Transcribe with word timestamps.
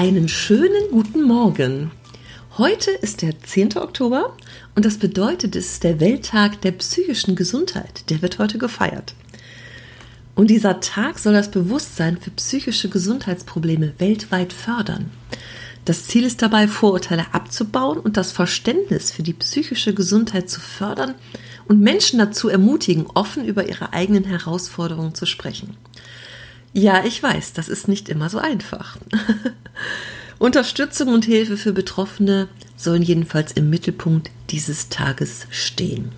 Einen 0.00 0.28
schönen 0.28 0.92
guten 0.92 1.22
Morgen. 1.22 1.90
Heute 2.56 2.92
ist 2.92 3.20
der 3.22 3.36
10. 3.42 3.78
Oktober 3.78 4.36
und 4.76 4.84
das 4.84 4.96
bedeutet, 4.98 5.56
es 5.56 5.72
ist 5.72 5.82
der 5.82 5.98
Welttag 5.98 6.60
der 6.60 6.70
psychischen 6.70 7.34
Gesundheit. 7.34 8.08
Der 8.08 8.22
wird 8.22 8.38
heute 8.38 8.58
gefeiert. 8.58 9.14
Und 10.36 10.50
dieser 10.50 10.78
Tag 10.78 11.18
soll 11.18 11.32
das 11.32 11.50
Bewusstsein 11.50 12.16
für 12.16 12.30
psychische 12.30 12.88
Gesundheitsprobleme 12.88 13.94
weltweit 13.98 14.52
fördern. 14.52 15.10
Das 15.84 16.06
Ziel 16.06 16.22
ist 16.22 16.42
dabei, 16.42 16.68
Vorurteile 16.68 17.26
abzubauen 17.32 17.98
und 17.98 18.16
das 18.16 18.30
Verständnis 18.30 19.10
für 19.10 19.24
die 19.24 19.32
psychische 19.32 19.94
Gesundheit 19.94 20.48
zu 20.48 20.60
fördern 20.60 21.16
und 21.66 21.80
Menschen 21.80 22.20
dazu 22.20 22.48
ermutigen, 22.48 23.08
offen 23.14 23.44
über 23.44 23.68
ihre 23.68 23.92
eigenen 23.92 24.22
Herausforderungen 24.22 25.16
zu 25.16 25.26
sprechen. 25.26 25.76
Ja, 26.72 27.04
ich 27.04 27.20
weiß, 27.20 27.54
das 27.54 27.68
ist 27.68 27.88
nicht 27.88 28.08
immer 28.08 28.30
so 28.30 28.38
einfach. 28.38 28.98
Unterstützung 30.38 31.08
und 31.08 31.24
Hilfe 31.24 31.56
für 31.56 31.72
Betroffene 31.72 32.48
sollen 32.76 33.02
jedenfalls 33.02 33.50
im 33.50 33.70
Mittelpunkt 33.70 34.30
dieses 34.50 34.88
Tages 34.88 35.46
stehen. 35.50 36.12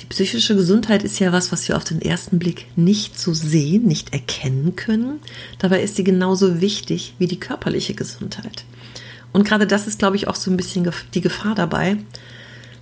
Die 0.00 0.04
psychische 0.06 0.54
Gesundheit 0.54 1.02
ist 1.02 1.18
ja 1.18 1.32
was, 1.32 1.52
was 1.52 1.66
wir 1.68 1.78
auf 1.78 1.84
den 1.84 2.02
ersten 2.02 2.38
Blick 2.38 2.66
nicht 2.76 3.18
so 3.18 3.32
sehen, 3.32 3.84
nicht 3.84 4.12
erkennen 4.12 4.76
können. 4.76 5.20
Dabei 5.58 5.82
ist 5.82 5.96
sie 5.96 6.04
genauso 6.04 6.60
wichtig 6.60 7.14
wie 7.18 7.26
die 7.26 7.40
körperliche 7.40 7.94
Gesundheit. 7.94 8.64
Und 9.32 9.48
gerade 9.48 9.66
das 9.66 9.86
ist, 9.86 9.98
glaube 9.98 10.16
ich, 10.16 10.28
auch 10.28 10.34
so 10.34 10.50
ein 10.50 10.58
bisschen 10.58 10.86
die 11.14 11.22
Gefahr 11.22 11.54
dabei. 11.54 11.96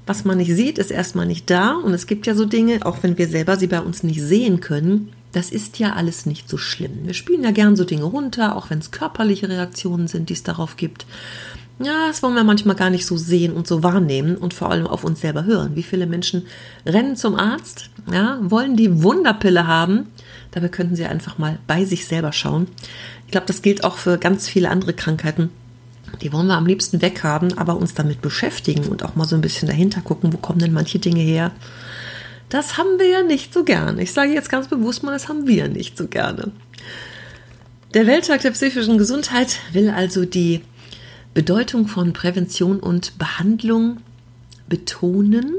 Was 0.06 0.24
man 0.24 0.38
nicht 0.38 0.52
sieht, 0.52 0.78
ist 0.78 0.90
erstmal 0.90 1.26
nicht 1.26 1.48
da. 1.50 1.74
Und 1.74 1.94
es 1.94 2.08
gibt 2.08 2.26
ja 2.26 2.34
so 2.34 2.46
Dinge, 2.46 2.84
auch 2.84 3.02
wenn 3.02 3.16
wir 3.16 3.28
selber 3.28 3.56
sie 3.56 3.68
bei 3.68 3.80
uns 3.80 4.02
nicht 4.02 4.20
sehen 4.20 4.58
können, 4.58 5.12
das 5.32 5.50
ist 5.50 5.78
ja 5.78 5.92
alles 5.94 6.26
nicht 6.26 6.48
so 6.48 6.56
schlimm. 6.58 7.00
Wir 7.04 7.14
spielen 7.14 7.44
ja 7.44 7.52
gern 7.52 7.76
so 7.76 7.84
Dinge 7.84 8.04
runter, 8.04 8.56
auch 8.56 8.70
wenn 8.70 8.78
es 8.78 8.90
körperliche 8.90 9.48
Reaktionen 9.48 10.08
sind, 10.08 10.28
die 10.28 10.34
es 10.34 10.42
darauf 10.42 10.76
gibt. 10.76 11.06
Ja, 11.82 12.08
das 12.08 12.22
wollen 12.22 12.34
wir 12.34 12.44
manchmal 12.44 12.76
gar 12.76 12.90
nicht 12.90 13.06
so 13.06 13.16
sehen 13.16 13.54
und 13.54 13.66
so 13.66 13.82
wahrnehmen 13.82 14.36
und 14.36 14.52
vor 14.52 14.70
allem 14.70 14.86
auf 14.86 15.02
uns 15.02 15.22
selber 15.22 15.44
hören. 15.44 15.76
Wie 15.76 15.82
viele 15.82 16.06
Menschen 16.06 16.46
rennen 16.84 17.16
zum 17.16 17.36
Arzt, 17.36 17.88
ja, 18.12 18.38
wollen 18.42 18.76
die 18.76 19.02
Wunderpille 19.02 19.66
haben. 19.66 20.08
Dabei 20.50 20.68
könnten 20.68 20.94
sie 20.94 21.06
einfach 21.06 21.38
mal 21.38 21.58
bei 21.66 21.86
sich 21.86 22.06
selber 22.06 22.32
schauen. 22.32 22.66
Ich 23.24 23.32
glaube, 23.32 23.46
das 23.46 23.62
gilt 23.62 23.82
auch 23.84 23.96
für 23.96 24.18
ganz 24.18 24.46
viele 24.46 24.68
andere 24.68 24.92
Krankheiten. 24.92 25.48
Die 26.20 26.32
wollen 26.32 26.48
wir 26.48 26.56
am 26.56 26.66
liebsten 26.66 27.00
weghaben, 27.00 27.56
aber 27.56 27.76
uns 27.76 27.94
damit 27.94 28.20
beschäftigen 28.20 28.86
und 28.88 29.02
auch 29.02 29.14
mal 29.14 29.24
so 29.26 29.36
ein 29.36 29.40
bisschen 29.40 29.68
dahinter 29.68 30.02
gucken, 30.02 30.32
wo 30.32 30.36
kommen 30.36 30.58
denn 30.58 30.72
manche 30.72 30.98
Dinge 30.98 31.22
her 31.22 31.52
das 32.50 32.76
haben 32.76 32.98
wir 32.98 33.08
ja 33.08 33.22
nicht 33.22 33.54
so 33.54 33.64
gerne. 33.64 34.02
Ich 34.02 34.12
sage 34.12 34.32
jetzt 34.32 34.50
ganz 34.50 34.68
bewusst 34.68 35.02
mal, 35.02 35.12
das 35.12 35.28
haben 35.28 35.46
wir 35.46 35.68
nicht 35.68 35.96
so 35.96 36.06
gerne. 36.06 36.52
Der 37.94 38.06
Welttag 38.06 38.42
der 38.42 38.50
psychischen 38.50 38.98
Gesundheit 38.98 39.58
will 39.72 39.90
also 39.90 40.24
die 40.24 40.60
Bedeutung 41.32 41.88
von 41.88 42.12
Prävention 42.12 42.80
und 42.80 43.18
Behandlung 43.18 43.98
betonen. 44.68 45.54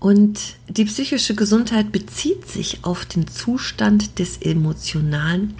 Und 0.00 0.40
die 0.68 0.84
psychische 0.84 1.34
Gesundheit 1.34 1.92
bezieht 1.92 2.46
sich 2.46 2.80
auf 2.82 3.04
den 3.04 3.28
Zustand 3.28 4.18
des 4.18 4.38
Emotionalen. 4.38 5.54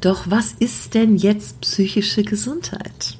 Doch 0.00 0.24
was 0.30 0.52
ist 0.58 0.94
denn 0.94 1.16
jetzt 1.16 1.60
psychische 1.60 2.22
Gesundheit? 2.22 3.18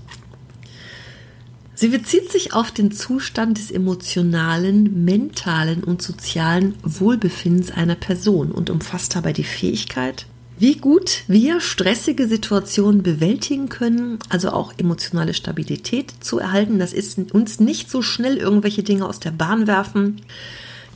Sie 1.81 1.89
bezieht 1.89 2.31
sich 2.31 2.53
auf 2.53 2.71
den 2.71 2.93
Zustand 2.93 3.57
des 3.57 3.71
emotionalen, 3.71 5.03
mentalen 5.07 5.83
und 5.83 6.03
sozialen 6.03 6.75
Wohlbefindens 6.83 7.71
einer 7.71 7.95
Person 7.95 8.53
und 8.53 8.69
umfasst 8.69 9.17
dabei 9.17 9.33
die 9.33 9.45
Fähigkeit, 9.45 10.27
wie 10.59 10.77
gut 10.77 11.23
wir 11.27 11.59
stressige 11.59 12.29
Situationen 12.29 13.03
bewältigen 13.03 13.71
können, 13.71 14.19
also 14.29 14.51
auch 14.51 14.75
emotionale 14.77 15.33
Stabilität 15.33 16.13
zu 16.21 16.39
erhalten, 16.39 16.79
das 16.79 16.93
ist 16.93 17.33
uns 17.33 17.61
nicht 17.61 17.91
so 17.91 18.03
schnell 18.03 18.37
irgendwelche 18.37 18.83
Dinge 18.83 19.09
aus 19.09 19.19
der 19.19 19.31
Bahn 19.31 19.67
werfen, 19.67 20.21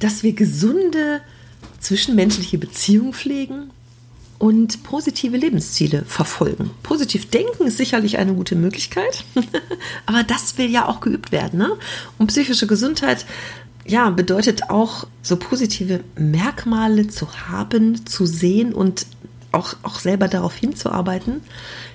dass 0.00 0.22
wir 0.22 0.34
gesunde 0.34 1.22
zwischenmenschliche 1.80 2.58
Beziehungen 2.58 3.14
pflegen, 3.14 3.70
und 4.38 4.82
positive 4.82 5.36
Lebensziele 5.36 6.04
verfolgen. 6.06 6.70
Positiv 6.82 7.30
denken 7.30 7.66
ist 7.66 7.76
sicherlich 7.76 8.18
eine 8.18 8.34
gute 8.34 8.56
Möglichkeit, 8.56 9.24
aber 10.06 10.22
das 10.22 10.58
will 10.58 10.70
ja 10.70 10.86
auch 10.88 11.00
geübt 11.00 11.32
werden. 11.32 11.58
Ne? 11.58 11.70
Und 12.18 12.26
psychische 12.28 12.66
Gesundheit 12.66 13.26
ja, 13.86 14.10
bedeutet 14.10 14.70
auch, 14.70 15.06
so 15.22 15.36
positive 15.36 16.00
Merkmale 16.16 17.08
zu 17.08 17.28
haben, 17.48 18.06
zu 18.06 18.26
sehen 18.26 18.72
und 18.72 19.06
auch, 19.52 19.76
auch 19.82 20.00
selber 20.00 20.28
darauf 20.28 20.56
hinzuarbeiten, 20.56 21.40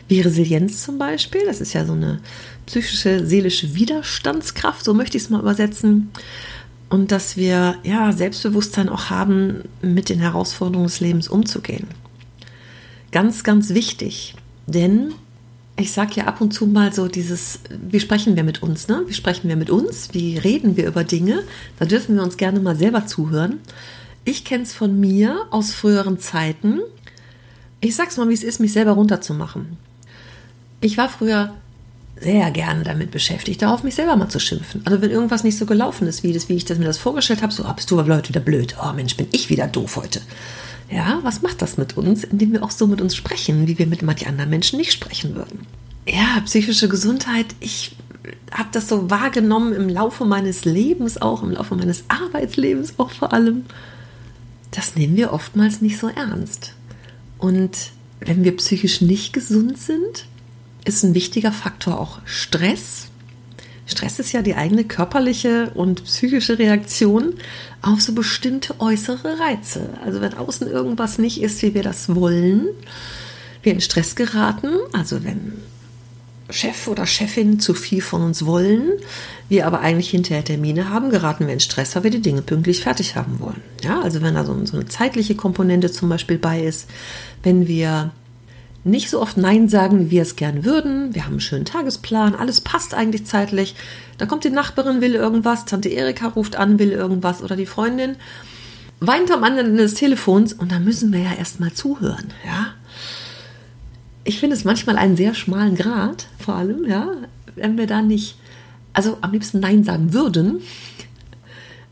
wie 0.08 0.22
Resilienz 0.22 0.84
zum 0.84 0.98
Beispiel. 0.98 1.42
Das 1.46 1.62
ist 1.62 1.74
ja 1.74 1.86
so 1.86 1.94
eine 1.94 2.20
psychische, 2.66 3.26
seelische 3.26 3.76
Widerstandskraft, 3.76 4.86
so 4.86 4.94
möchte 4.94 5.18
ich 5.18 5.24
es 5.24 5.30
mal 5.30 5.42
übersetzen. 5.42 6.12
Und 6.90 7.12
dass 7.12 7.38
wir 7.38 7.76
ja 7.84 8.12
Selbstbewusstsein 8.12 8.90
auch 8.90 9.10
haben, 9.10 9.64
mit 9.82 10.10
den 10.10 10.20
Herausforderungen 10.20 10.88
des 10.88 11.00
Lebens 11.00 11.28
umzugehen. 11.28 11.88
Ganz, 13.12 13.44
ganz 13.44 13.70
wichtig, 13.74 14.36
denn 14.68 15.14
ich 15.78 15.94
sage 15.94 16.16
ja 16.16 16.26
ab 16.26 16.42
und 16.42 16.54
zu 16.54 16.68
mal 16.68 16.94
so 16.94 17.08
dieses, 17.08 17.60
wie 17.70 18.00
sprechen 18.00 18.36
wir 18.36 18.44
mit 18.44 18.62
uns, 18.62 18.88
ne? 18.88 19.04
Wie 19.08 19.14
sprechen 19.14 19.48
wir 19.48 19.56
mit 19.56 19.70
uns? 19.70 20.10
Wie 20.12 20.38
reden 20.38 20.76
wir 20.76 20.86
über 20.88 21.04
Dinge? 21.04 21.44
Da 21.80 21.86
dürfen 21.86 22.16
wir 22.16 22.24
uns 22.24 22.38
gerne 22.38 22.60
mal 22.60 22.76
selber 22.76 23.06
zuhören. 23.06 23.60
Ich 24.26 24.44
kenne 24.44 24.64
es 24.64 24.74
von 24.74 25.00
mir 25.00 25.48
aus 25.52 25.72
früheren 25.72 26.20
Zeiten. 26.20 26.82
Ich 27.80 27.96
sag's 27.96 28.18
mal, 28.18 28.28
wie 28.28 28.34
es 28.34 28.44
ist, 28.44 28.60
mich 28.60 28.74
selber 28.74 28.92
runterzumachen. 28.92 29.78
Ich 30.82 30.98
war 30.98 31.08
früher 31.08 31.56
sehr 32.20 32.52
gerne 32.52 32.84
damit 32.84 33.12
beschäftigt, 33.12 33.62
darauf 33.62 33.84
mich 33.84 33.96
selber 33.96 34.18
mal 34.18 34.28
zu 34.28 34.40
schimpfen. 34.40 34.82
Also 34.86 35.02
wenn 35.02 35.12
irgendwas 35.12 35.46
nicht 35.46 35.58
so 35.58 35.66
gelaufen 35.66 36.08
ist, 36.08 36.24
wie, 36.24 36.34
das, 36.34 36.50
wie 36.50 36.56
ich 36.56 36.66
das, 36.66 36.78
mir 36.78 36.86
das 36.86 36.98
vorgestellt 36.98 37.42
habe, 37.42 37.54
so, 37.54 37.64
oh, 37.66 37.74
bist 37.74 37.90
du 37.90 38.00
aber 38.00 38.16
Leute 38.16 38.30
wieder 38.30 38.42
blöd. 38.42 38.76
Oh 38.84 38.92
Mensch, 38.92 39.16
bin 39.16 39.28
ich 39.32 39.50
wieder 39.50 39.68
doof 39.68 39.96
heute. 39.96 40.22
Ja, 40.90 41.20
was 41.24 41.42
macht 41.42 41.62
das 41.62 41.78
mit 41.78 41.98
uns, 41.98 42.24
indem 42.24 42.54
wir 42.54 42.64
auch 42.64 42.72
so 42.72 42.88
mit 42.88 43.02
uns 43.02 43.16
sprechen, 43.16 43.68
wie 43.68 43.78
wir 43.78 43.88
mit 43.88 44.02
manchen 44.02 44.28
anderen 44.28 44.50
Menschen 44.50 44.78
nicht 44.78 44.92
sprechen 44.92 45.36
würden? 45.36 45.68
Ja, 46.08 46.42
psychische 46.46 46.90
Gesundheit, 46.90 47.46
ich 47.60 47.96
habe 48.52 48.70
das 48.72 48.88
so 48.90 49.10
wahrgenommen 49.10 49.74
im 49.74 49.90
Laufe 49.90 50.26
meines 50.26 50.66
Lebens 50.66 51.22
auch, 51.22 51.44
im 51.44 51.52
Laufe 51.52 51.76
meines 51.76 52.04
Arbeitslebens 52.08 52.96
auch 52.98 53.12
vor 53.12 53.34
allem. 53.34 53.66
Das 54.72 54.96
nehmen 54.96 55.16
wir 55.16 55.34
oftmals 55.34 55.82
nicht 55.82 56.00
so 56.00 56.08
ernst. 56.08 56.74
Und 57.38 57.92
wenn 58.20 58.44
wir 58.44 58.56
psychisch 58.58 59.02
nicht 59.02 59.34
gesund 59.34 59.78
sind, 59.78 60.26
ist 60.86 61.04
ein 61.04 61.14
wichtiger 61.14 61.52
Faktor 61.52 62.00
auch 62.00 62.20
Stress, 62.26 63.09
Stress 63.90 64.20
ist 64.20 64.32
ja 64.32 64.42
die 64.44 64.56
eigene 64.56 64.84
körperliche 64.84 65.72
und 65.74 66.04
psychische 66.06 66.60
Reaktion 66.60 67.34
auf 67.82 68.02
so 68.02 68.14
bestimmte 68.14 68.80
äußere 68.80 69.40
Reize. 69.40 69.90
Also 70.06 70.22
wenn 70.22 70.36
außen 70.36 70.70
irgendwas 70.70 71.18
nicht 71.18 71.42
ist, 71.42 71.62
wie 71.64 71.74
wir 71.74 71.82
das 71.82 72.14
wollen, 72.16 72.68
wir 73.64 73.74
in 73.74 73.82
Stress 73.82 74.16
geraten, 74.16 74.70
also 74.94 75.24
wenn 75.24 75.54
Chef 76.52 76.88
oder 76.88 77.06
Chefin 77.06 77.60
zu 77.60 77.74
viel 77.74 78.02
von 78.02 78.22
uns 78.22 78.46
wollen, 78.46 78.92
wir 79.50 79.66
aber 79.66 79.82
eigentlich 79.82 80.12
hinterher 80.12 80.44
Termine 80.44 80.90
haben, 80.90 81.10
geraten 81.10 81.48
wir 81.48 81.54
in 81.54 81.60
Stress, 81.60 81.96
weil 81.96 82.04
wir 82.04 82.12
die 82.12 82.22
Dinge 82.22 82.44
pünktlich 82.44 82.82
fertig 82.82 83.16
haben 83.16 83.40
wollen. 83.40 83.62
Ja, 83.84 84.02
also 84.02 84.22
wenn 84.22 84.36
da 84.36 84.46
so, 84.46 84.66
so 84.66 84.78
eine 84.78 84.86
zeitliche 84.86 85.36
Komponente 85.36 85.92
zum 85.92 86.10
Beispiel 86.10 86.38
bei 86.38 86.62
ist, 86.62 86.88
wenn 87.42 87.68
wir 87.68 88.12
nicht 88.84 89.10
so 89.10 89.22
oft 89.22 89.38
Nein 89.38 89.68
sagen, 89.68 90.00
wie 90.00 90.12
wir 90.12 90.22
es 90.22 90.36
gern 90.36 90.64
würden. 90.64 91.14
Wir 91.14 91.26
haben 91.26 91.34
einen 91.34 91.42
schönen 91.42 91.66
Tagesplan, 91.66 92.36
alles 92.36 92.62
passt 92.62 92.94
eigentlich 92.94 93.26
zeitlich. 93.26 93.76
Da 94.18 94.26
kommt 94.26 94.44
die 94.44 94.50
Nachbarin, 94.50 95.02
will 95.02 95.16
irgendwas, 95.16 95.66
Tante 95.66 95.90
Erika 95.90 96.28
ruft 96.28 96.56
an, 96.56 96.80
will 96.80 96.92
irgendwas 96.92 97.44
oder 97.44 97.56
die 97.56 97.66
Freundin 97.66 98.16
weint 99.00 99.32
am 99.32 99.44
anderen 99.44 99.78
des 99.78 99.94
Telefons 99.94 100.54
und 100.54 100.72
da 100.72 100.80
müssen 100.80 101.14
wir 101.14 101.20
ja 101.20 101.34
erstmal 101.34 101.74
zuhören, 101.74 102.34
ja. 102.46 102.68
Ich 104.26 104.40
finde 104.40 104.56
es 104.56 104.66
manchmal 104.66 104.98
einen 104.98 105.16
sehr 105.16 105.34
schmalen 105.34 105.76
Grad, 105.76 106.28
vor 106.38 106.56
allem, 106.56 106.86
ja, 106.86 107.10
wenn 107.56 107.78
wir 107.78 107.88
da 107.88 108.02
nicht, 108.02 108.38
also 108.94 109.18
am 109.22 109.32
liebsten 109.32 109.60
Nein 109.60 109.84
sagen 109.84 110.14
würden, 110.14 110.62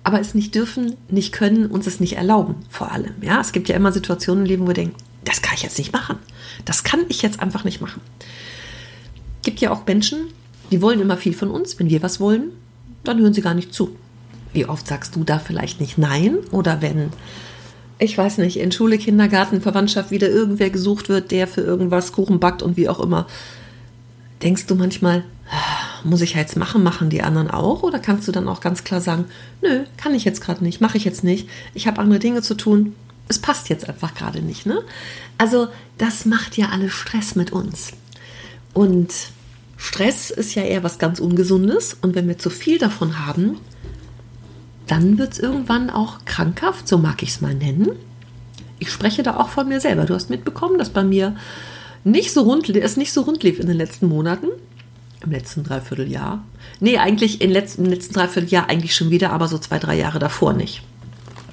aber 0.04 0.19
es 0.19 0.36
nicht 0.36 0.54
dürfen, 0.56 0.95
nicht 1.10 1.34
können, 1.34 1.68
uns 1.68 1.88
es 1.88 2.00
nicht 2.00 2.18
erlauben, 2.18 2.56
vor 2.69 2.92
allem, 2.92 3.13
ja. 3.22 3.39
Es 3.39 3.51
gibt 3.51 3.69
ja 3.69 3.75
immer 3.75 3.92
Situationen 3.92 4.44
im 4.44 4.50
Leben, 4.50 4.63
wo 4.63 4.68
wir 4.68 4.74
denken, 4.74 4.98
das 5.27 5.41
kann 5.41 5.56
ich 5.56 5.63
jetzt 5.63 5.77
nicht 5.77 5.91
machen. 5.91 6.18
Das 6.63 6.83
kann 6.83 7.01
ich 7.09 7.21
jetzt 7.21 7.41
einfach 7.41 7.65
nicht 7.65 7.81
machen. 7.81 8.01
Gibt 9.44 9.59
ja 9.59 9.71
auch 9.71 9.85
Menschen, 9.85 10.27
die 10.71 10.81
wollen 10.81 11.01
immer 11.01 11.18
viel 11.18 11.33
von 11.33 11.51
uns. 11.51 11.77
Wenn 11.79 11.89
wir 11.89 12.01
was 12.01 12.19
wollen, 12.19 12.51
dann 13.03 13.19
hören 13.19 13.33
sie 13.33 13.41
gar 13.41 13.53
nicht 13.53 13.74
zu. 13.74 13.95
Wie 14.53 14.65
oft 14.65 14.88
sagst 14.88 15.15
du 15.15 15.25
da 15.25 15.39
vielleicht 15.39 15.81
nicht 15.81 15.97
Nein? 15.97 16.38
Oder 16.51 16.81
wenn, 16.81 17.09
ich 18.00 18.18
weiß 18.18 18.38
nicht, 18.38 18.57
in 18.57 18.71
Schule, 18.71 18.97
Kindergarten, 18.97 19.62
Verwandtschaft 19.62 20.12
wieder 20.12 20.29
irgendwer 20.29 20.69
gesucht 20.69 21.09
wird, 21.09 21.31
der 21.31 21.47
für 21.47 21.62
irgendwas 21.62 22.13
Kuchen 22.13 22.39
backt 22.39 22.63
und 22.63 22.77
wie 22.77 22.88
auch 22.88 23.01
immer, 23.01 23.27
denkst 24.41 24.65
du 24.68 24.75
manchmal, 24.75 25.25
muss 26.06 26.21
ich 26.21 26.35
jetzt 26.35 26.56
machen, 26.56 26.83
machen 26.83 27.09
die 27.09 27.21
anderen 27.21 27.51
auch? 27.51 27.83
Oder 27.83 28.00
kannst 28.00 28.27
du 28.29 28.31
dann 28.31 28.47
auch 28.47 28.62
ganz 28.62 28.85
klar 28.85 29.01
sagen, 29.01 29.25
nö, 29.62 29.83
kann 29.97 30.15
ich 30.15 30.24
jetzt 30.24 30.39
gerade 30.39 30.63
nicht, 30.63 30.79
mache 30.79 30.97
ich 30.97 31.03
jetzt 31.03 31.25
nicht, 31.25 31.50
ich 31.74 31.85
habe 31.85 32.00
andere 32.00 32.19
Dinge 32.19 32.41
zu 32.41 32.56
tun, 32.56 32.95
es 33.27 33.39
passt 33.39 33.69
jetzt 33.69 33.88
einfach 33.88 34.13
gerade 34.13 34.41
nicht. 34.41 34.65
Ne? 34.65 34.83
Also 35.38 35.68
das 35.97 36.25
macht 36.25 36.57
ja 36.57 36.69
alles 36.69 36.94
Stress 36.94 37.35
mit 37.35 37.51
uns. 37.51 37.94
Und 38.74 39.13
Stress 39.77 40.31
ist 40.31 40.56
ja 40.56 40.63
eher 40.63 40.83
was 40.83 40.97
ganz 41.00 41.19
Ungesundes 41.19 41.95
und 42.01 42.15
wenn 42.15 42.27
wir 42.27 42.38
zu 42.38 42.50
viel 42.50 42.77
davon 42.77 43.25
haben, 43.25 43.57
dann 44.88 45.18
wird 45.18 45.33
es 45.33 45.39
irgendwann 45.39 45.89
auch 45.89 46.25
krankhaft, 46.25 46.88
so 46.88 46.97
mag 46.97 47.21
ich 47.21 47.29
es 47.29 47.41
mal 47.41 47.53
nennen. 47.53 47.91
Ich 48.79 48.91
spreche 48.91 49.24
da 49.24 49.38
auch 49.38 49.50
von 49.50 49.68
mir 49.68 49.81
selber. 49.81 50.06
Du 50.06 50.13
hast 50.13 50.29
mitbekommen, 50.29 50.77
dass 50.77 50.89
bei 50.89 51.03
mir 51.03 51.35
nicht 52.03 52.31
so 52.31 52.41
rund, 52.41 52.69
es 52.69 52.97
nicht 52.97 53.12
so 53.12 53.21
rund 53.21 53.44
lief 53.44 53.59
in 53.59 53.68
den 53.68 53.77
letzten 53.77 54.07
Monaten, 54.07 54.47
im 55.24 55.31
letzten 55.31 55.63
Dreivierteljahr. 55.63 56.44
Nee, 56.79 56.97
eigentlich 56.97 57.41
im 57.41 57.51
letzten, 57.51 57.85
im 57.85 57.91
letzten 57.91 58.13
Dreivierteljahr 58.13 58.69
eigentlich 58.69 58.95
schon 58.95 59.09
wieder, 59.09 59.31
aber 59.31 59.47
so 59.47 59.57
zwei, 59.57 59.79
drei 59.79 59.95
Jahre 59.95 60.19
davor 60.19 60.53
nicht. 60.53 60.83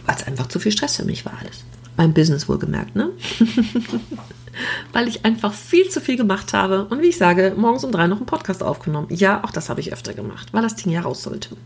Weil 0.07 0.17
es 0.17 0.27
einfach 0.27 0.49
zu 0.49 0.59
viel 0.59 0.73
Stress 0.73 0.97
für 0.97 1.05
mich 1.05 1.25
war 1.25 1.35
alles. 1.41 1.65
Mein 1.97 2.13
Business 2.13 2.49
wohlgemerkt, 2.49 2.97
ne? 2.97 3.11
Weil 4.93 5.09
ich 5.09 5.25
einfach 5.25 5.53
viel 5.53 5.89
zu 5.89 6.01
viel 6.01 6.17
gemacht 6.17 6.53
habe 6.53 6.85
und 6.85 7.03
wie 7.03 7.09
ich 7.09 7.17
sage, 7.17 7.55
morgens 7.57 7.85
um 7.85 7.93
drei 7.93 8.07
noch 8.07 8.19
einen 8.19 8.27
Podcast 8.27 8.63
aufgenommen. 8.63 9.09
Ja, 9.11 9.43
auch 9.43 9.51
das 9.51 9.69
habe 9.69 9.81
ich 9.81 9.93
öfter 9.93 10.15
gemacht, 10.15 10.49
weil 10.53 10.63
das 10.63 10.77
Ding 10.77 10.93
ja 10.93 11.01
raus 11.01 11.23
sollte. 11.23 11.57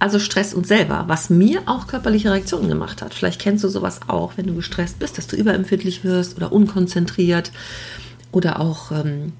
Also 0.00 0.18
Stress 0.18 0.54
uns 0.54 0.66
selber, 0.66 1.04
was 1.08 1.30
mir 1.30 1.62
auch 1.66 1.86
körperliche 1.86 2.32
Reaktionen 2.32 2.68
gemacht 2.68 3.02
hat. 3.02 3.12
Vielleicht 3.12 3.40
kennst 3.40 3.62
du 3.62 3.68
sowas 3.68 4.00
auch, 4.08 4.32
wenn 4.36 4.46
du 4.46 4.54
gestresst 4.54 4.98
bist, 4.98 5.18
dass 5.18 5.26
du 5.26 5.36
überempfindlich 5.36 6.02
wirst 6.04 6.36
oder 6.36 6.52
unkonzentriert 6.52 7.52
oder 8.32 8.60
auch 8.60 8.90
ähm, 8.92 9.34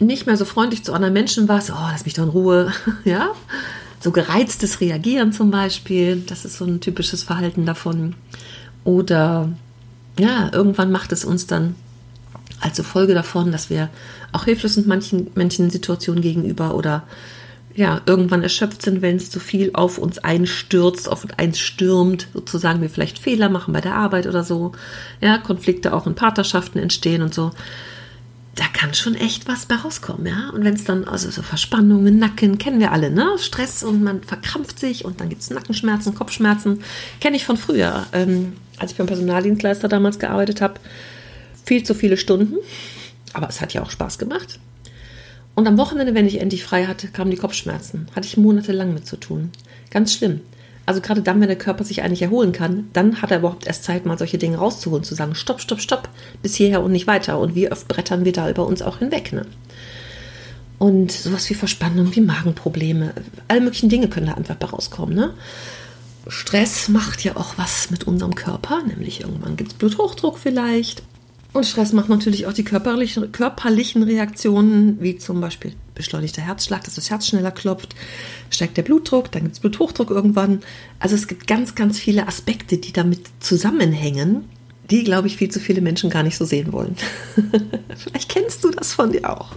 nicht 0.00 0.26
mehr 0.26 0.36
so 0.36 0.46
freundlich 0.46 0.84
zu 0.84 0.94
anderen 0.94 1.12
Menschen 1.12 1.48
warst. 1.48 1.70
Oh, 1.70 1.88
lass 1.92 2.06
mich 2.06 2.14
doch 2.14 2.24
in 2.24 2.30
Ruhe. 2.30 2.72
ja, 3.04 3.30
so 4.00 4.10
gereiztes 4.10 4.80
Reagieren 4.80 5.32
zum 5.32 5.50
Beispiel, 5.50 6.22
das 6.26 6.44
ist 6.44 6.56
so 6.56 6.64
ein 6.64 6.80
typisches 6.80 7.22
Verhalten 7.22 7.66
davon. 7.66 8.14
Oder 8.82 9.50
ja, 10.18 10.50
irgendwann 10.52 10.90
macht 10.90 11.12
es 11.12 11.24
uns 11.24 11.46
dann 11.46 11.74
als 12.60 12.80
Folge 12.80 13.14
davon, 13.14 13.52
dass 13.52 13.70
wir 13.70 13.90
auch 14.32 14.44
hilflos 14.44 14.74
sind 14.74 14.86
manchen, 14.86 15.30
manchen 15.34 15.70
Situationen 15.70 16.22
gegenüber 16.22 16.74
oder 16.74 17.04
ja, 17.74 18.00
irgendwann 18.04 18.42
erschöpft 18.42 18.82
sind, 18.82 19.00
wenn 19.00 19.16
es 19.16 19.30
zu 19.30 19.38
viel 19.38 19.70
auf 19.74 19.98
uns 19.98 20.18
einstürzt, 20.18 21.08
auf 21.08 21.24
uns 21.24 21.34
einstürmt, 21.34 22.26
sozusagen 22.34 22.80
wir 22.80 22.90
vielleicht 22.90 23.18
Fehler 23.18 23.48
machen 23.48 23.72
bei 23.72 23.80
der 23.80 23.94
Arbeit 23.94 24.26
oder 24.26 24.42
so, 24.42 24.72
ja, 25.20 25.38
Konflikte 25.38 25.94
auch 25.94 26.06
in 26.06 26.14
Partnerschaften 26.14 26.78
entstehen 26.78 27.22
und 27.22 27.32
so. 27.32 27.52
Da 28.60 28.66
kann 28.66 28.92
schon 28.92 29.14
echt 29.14 29.48
was 29.48 29.64
bei 29.64 29.74
rauskommen, 29.76 30.26
ja. 30.26 30.50
Und 30.50 30.64
wenn 30.64 30.74
es 30.74 30.84
dann, 30.84 31.04
also 31.04 31.30
so 31.30 31.40
Verspannungen, 31.40 32.18
Nacken, 32.18 32.58
kennen 32.58 32.78
wir 32.78 32.92
alle, 32.92 33.10
ne? 33.10 33.38
Stress 33.38 33.82
und 33.82 34.02
man 34.02 34.22
verkrampft 34.22 34.78
sich 34.78 35.06
und 35.06 35.18
dann 35.18 35.30
gibt 35.30 35.40
es 35.40 35.48
Nackenschmerzen, 35.48 36.14
Kopfschmerzen. 36.14 36.82
Kenne 37.22 37.36
ich 37.36 37.46
von 37.46 37.56
früher, 37.56 38.06
ähm, 38.12 38.52
als 38.76 38.92
ich 38.92 38.98
beim 38.98 39.06
Personaldienstleister 39.06 39.88
damals 39.88 40.18
gearbeitet 40.18 40.60
habe. 40.60 40.74
Viel 41.64 41.84
zu 41.84 41.94
viele 41.94 42.18
Stunden, 42.18 42.56
aber 43.32 43.48
es 43.48 43.62
hat 43.62 43.72
ja 43.72 43.82
auch 43.82 43.90
Spaß 43.90 44.18
gemacht. 44.18 44.60
Und 45.54 45.66
am 45.66 45.78
Wochenende, 45.78 46.14
wenn 46.14 46.26
ich 46.26 46.38
endlich 46.38 46.62
frei 46.62 46.84
hatte, 46.84 47.08
kamen 47.08 47.30
die 47.30 47.38
Kopfschmerzen. 47.38 48.08
Hatte 48.14 48.26
ich 48.26 48.36
monatelang 48.36 48.92
mit 48.92 49.06
zu 49.06 49.16
tun. 49.16 49.52
Ganz 49.90 50.12
schlimm. 50.12 50.42
Also 50.90 51.02
gerade 51.02 51.22
dann, 51.22 51.40
wenn 51.40 51.46
der 51.46 51.56
Körper 51.56 51.84
sich 51.84 52.02
eigentlich 52.02 52.22
erholen 52.22 52.50
kann, 52.50 52.88
dann 52.92 53.22
hat 53.22 53.30
er 53.30 53.38
überhaupt 53.38 53.64
erst 53.64 53.84
Zeit, 53.84 54.06
mal 54.06 54.18
solche 54.18 54.38
Dinge 54.38 54.56
rauszuholen, 54.56 55.04
zu 55.04 55.14
sagen, 55.14 55.36
stopp, 55.36 55.60
stopp, 55.60 55.80
stopp, 55.80 56.08
bis 56.42 56.56
hierher 56.56 56.82
und 56.82 56.90
nicht 56.90 57.06
weiter. 57.06 57.38
Und 57.38 57.54
wie 57.54 57.70
oft 57.70 57.86
brettern 57.86 58.24
wir 58.24 58.32
da 58.32 58.50
über 58.50 58.66
uns 58.66 58.82
auch 58.82 58.98
hinweg. 58.98 59.32
Ne? 59.32 59.46
Und 60.80 61.12
sowas 61.12 61.48
wie 61.48 61.54
Verspannung, 61.54 62.12
wie 62.16 62.20
Magenprobleme, 62.20 63.14
alle 63.46 63.60
möglichen 63.60 63.88
Dinge 63.88 64.08
können 64.08 64.26
da 64.26 64.34
einfach 64.34 64.56
bei 64.56 64.66
rauskommen. 64.66 65.14
Ne? 65.14 65.32
Stress 66.26 66.88
macht 66.88 67.22
ja 67.22 67.36
auch 67.36 67.56
was 67.56 67.92
mit 67.92 68.08
unserem 68.08 68.34
Körper, 68.34 68.82
nämlich 68.84 69.20
irgendwann 69.20 69.56
gibt 69.56 69.70
es 69.70 69.78
Bluthochdruck 69.78 70.40
vielleicht 70.40 71.04
und 71.52 71.66
Stress 71.66 71.92
macht 71.92 72.08
natürlich 72.08 72.46
auch 72.46 72.52
die 72.52 72.64
körperlichen, 72.64 73.32
körperlichen 73.32 74.02
Reaktionen, 74.04 75.00
wie 75.00 75.16
zum 75.18 75.40
Beispiel 75.40 75.72
beschleunigter 75.94 76.42
Herzschlag, 76.42 76.84
dass 76.84 76.94
das 76.94 77.10
Herz 77.10 77.26
schneller 77.26 77.50
klopft, 77.50 77.94
steigt 78.50 78.76
der 78.76 78.82
Blutdruck, 78.82 79.32
dann 79.32 79.42
gibt 79.42 79.54
es 79.54 79.60
Bluthochdruck 79.60 80.10
irgendwann. 80.10 80.60
Also 81.00 81.16
es 81.16 81.26
gibt 81.26 81.46
ganz, 81.46 81.74
ganz 81.74 81.98
viele 81.98 82.28
Aspekte, 82.28 82.78
die 82.78 82.92
damit 82.92 83.20
zusammenhängen, 83.40 84.48
die, 84.90 85.02
glaube 85.02 85.26
ich, 85.26 85.36
viel 85.36 85.50
zu 85.50 85.60
viele 85.60 85.80
Menschen 85.80 86.08
gar 86.08 86.22
nicht 86.22 86.36
so 86.36 86.44
sehen 86.44 86.72
wollen. 86.72 86.96
Vielleicht 87.96 88.28
kennst 88.28 88.62
du 88.64 88.70
das 88.70 88.92
von 88.92 89.12
dir 89.12 89.28
auch. 89.28 89.54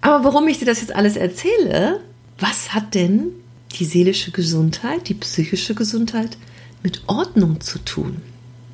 Aber 0.00 0.24
warum 0.24 0.48
ich 0.48 0.58
dir 0.58 0.66
das 0.66 0.80
jetzt 0.80 0.94
alles 0.94 1.16
erzähle, 1.16 2.00
was 2.38 2.74
hat 2.74 2.94
denn 2.94 3.30
die 3.78 3.84
seelische 3.84 4.30
Gesundheit, 4.30 5.08
die 5.08 5.14
psychische 5.14 5.74
Gesundheit 5.74 6.36
mit 6.82 7.02
Ordnung 7.06 7.60
zu 7.60 7.78
tun? 7.80 8.22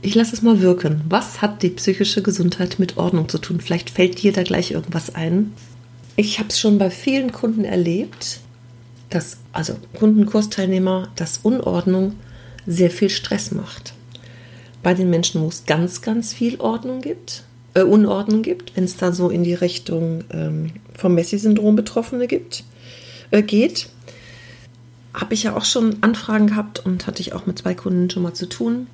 Ich 0.05 0.17
lasse 0.17 0.35
es 0.35 0.43
mal 0.43 0.61
wirken. 0.61 1.03
Was 1.09 1.43
hat 1.43 1.63
die 1.63 1.71
psychische 1.71 2.23
Gesundheit 2.23 2.81
mit 2.81 2.97
Ordnung 2.97 3.29
zu 3.29 3.39
tun? 3.39 3.61
Vielleicht 3.61 3.89
fällt 3.89 4.21
dir 4.21 4.33
da 4.33 4.43
gleich 4.43 4.73
irgendwas 4.73 5.15
ein. 5.15 5.53
Ich 6.17 6.41
habe 6.41 6.49
es 6.49 6.59
schon 6.59 6.77
bei 6.77 6.91
vielen 6.91 7.31
Kunden 7.31 7.65
erlebt, 7.65 8.41
dass, 9.11 9.37
also 9.53 9.77
Kundenkursteilnehmer, 9.97 11.09
dass 11.15 11.39
Unordnung 11.45 12.15
sehr 12.67 12.91
viel 12.91 13.11
Stress 13.11 13.53
macht. 13.53 13.95
Bei 14.83 14.93
den 14.93 15.09
Menschen, 15.09 15.41
wo 15.41 15.47
es 15.47 15.67
ganz, 15.67 16.03
ganz 16.03 16.35
viel 16.35 16.59
Ordnung 16.61 17.01
gibt, 17.01 17.45
äh, 17.75 17.83
Unordnung 17.83 18.43
gibt, 18.43 18.75
wenn 18.77 18.85
es 18.85 18.97
da 18.97 19.13
so 19.13 19.31
in 19.31 19.45
die 19.45 19.55
Richtung 19.55 20.25
ähm, 20.33 20.73
vom 20.95 21.15
Messi-Syndrom 21.15 21.77
Betroffene 21.77 22.27
gibt, 22.27 22.65
äh, 23.31 23.43
geht, 23.43 23.89
habe 25.15 25.35
ich 25.35 25.45
ja 25.45 25.57
auch 25.57 25.65
schon 25.65 25.99
Anfragen 26.01 26.49
gehabt 26.49 26.85
und 26.85 27.07
hatte 27.07 27.21
ich 27.21 27.35
auch 27.35 27.47
mit 27.47 27.61
zwei 27.61 27.75
Kunden 27.75 28.11
schon 28.11 28.25
mal 28.25 28.35
zu 28.35 28.49
tun 28.49 28.89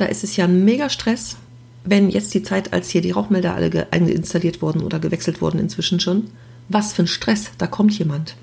da 0.00 0.06
ist 0.06 0.24
es 0.24 0.36
ja 0.36 0.46
ein 0.46 0.64
mega 0.64 0.88
Stress, 0.88 1.36
wenn 1.84 2.08
jetzt 2.08 2.32
die 2.32 2.42
Zeit, 2.42 2.72
als 2.72 2.88
hier 2.88 3.02
die 3.02 3.10
Rauchmelder 3.10 3.54
alle 3.54 4.10
installiert 4.10 4.62
wurden 4.62 4.82
oder 4.82 4.98
gewechselt 4.98 5.42
wurden 5.42 5.58
inzwischen 5.58 6.00
schon. 6.00 6.30
Was 6.70 6.92
für 6.92 7.02
ein 7.02 7.06
Stress, 7.06 7.50
da 7.58 7.66
kommt 7.66 7.98
jemand. 7.98 8.34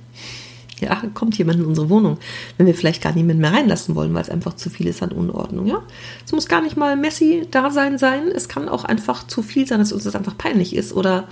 Ja, 0.80 1.02
kommt 1.16 1.36
jemand 1.40 1.60
in 1.60 1.66
unsere 1.66 1.90
Wohnung, 1.90 2.20
wenn 2.58 2.68
wir 2.68 2.76
vielleicht 2.76 3.02
gar 3.02 3.12
niemanden 3.14 3.42
mehr 3.42 3.54
reinlassen 3.54 3.96
wollen, 3.96 4.14
weil 4.14 4.22
es 4.22 4.30
einfach 4.30 4.56
zu 4.56 4.70
viel 4.70 4.86
ist 4.86 5.02
an 5.02 5.12
Unordnung. 5.12 5.66
Ja, 5.66 5.82
es 6.24 6.32
muss 6.32 6.48
gar 6.48 6.62
nicht 6.62 6.78
mal 6.78 6.96
Messi 6.96 7.48
da 7.50 7.72
sein 7.72 7.98
sein. 7.98 8.28
Es 8.28 8.48
kann 8.48 8.70
auch 8.70 8.84
einfach 8.84 9.26
zu 9.26 9.42
viel 9.42 9.66
sein, 9.66 9.80
dass 9.80 9.92
uns 9.92 10.04
das 10.04 10.16
einfach 10.16 10.38
peinlich 10.38 10.76
ist 10.76 10.94
oder 10.94 11.28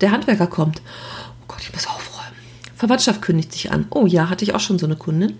der 0.00 0.10
Handwerker 0.10 0.48
kommt. 0.48 0.82
Oh 1.42 1.44
Gott, 1.46 1.60
ich 1.60 1.72
muss 1.72 1.86
aufräumen. 1.86 2.36
Verwandtschaft 2.74 3.22
kündigt 3.22 3.52
sich 3.52 3.70
an. 3.70 3.86
Oh 3.90 4.06
ja, 4.06 4.28
hatte 4.28 4.44
ich 4.44 4.56
auch 4.56 4.60
schon 4.60 4.80
so 4.80 4.86
eine 4.86 4.96
Kundin. 4.96 5.34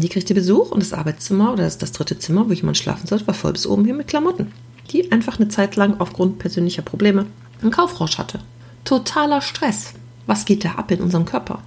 Die 0.00 0.08
kriegte 0.08 0.32
Besuch 0.32 0.70
und 0.70 0.82
das 0.82 0.94
Arbeitszimmer 0.94 1.52
oder 1.52 1.64
das, 1.64 1.76
das 1.76 1.92
dritte 1.92 2.18
Zimmer, 2.18 2.48
wo 2.48 2.52
jemand 2.54 2.78
schlafen 2.78 3.06
sollte, 3.06 3.26
war 3.26 3.34
voll 3.34 3.52
bis 3.52 3.66
oben 3.66 3.84
hin 3.84 3.98
mit 3.98 4.08
Klamotten. 4.08 4.52
Die 4.90 5.12
einfach 5.12 5.38
eine 5.38 5.48
Zeit 5.48 5.76
lang 5.76 6.00
aufgrund 6.00 6.38
persönlicher 6.38 6.80
Probleme 6.80 7.26
einen 7.60 7.70
Kaufrausch 7.70 8.16
hatte. 8.16 8.40
Totaler 8.84 9.42
Stress. 9.42 9.92
Was 10.26 10.46
geht 10.46 10.64
da 10.64 10.72
ab 10.72 10.90
in 10.90 11.02
unserem 11.02 11.26
Körper? 11.26 11.62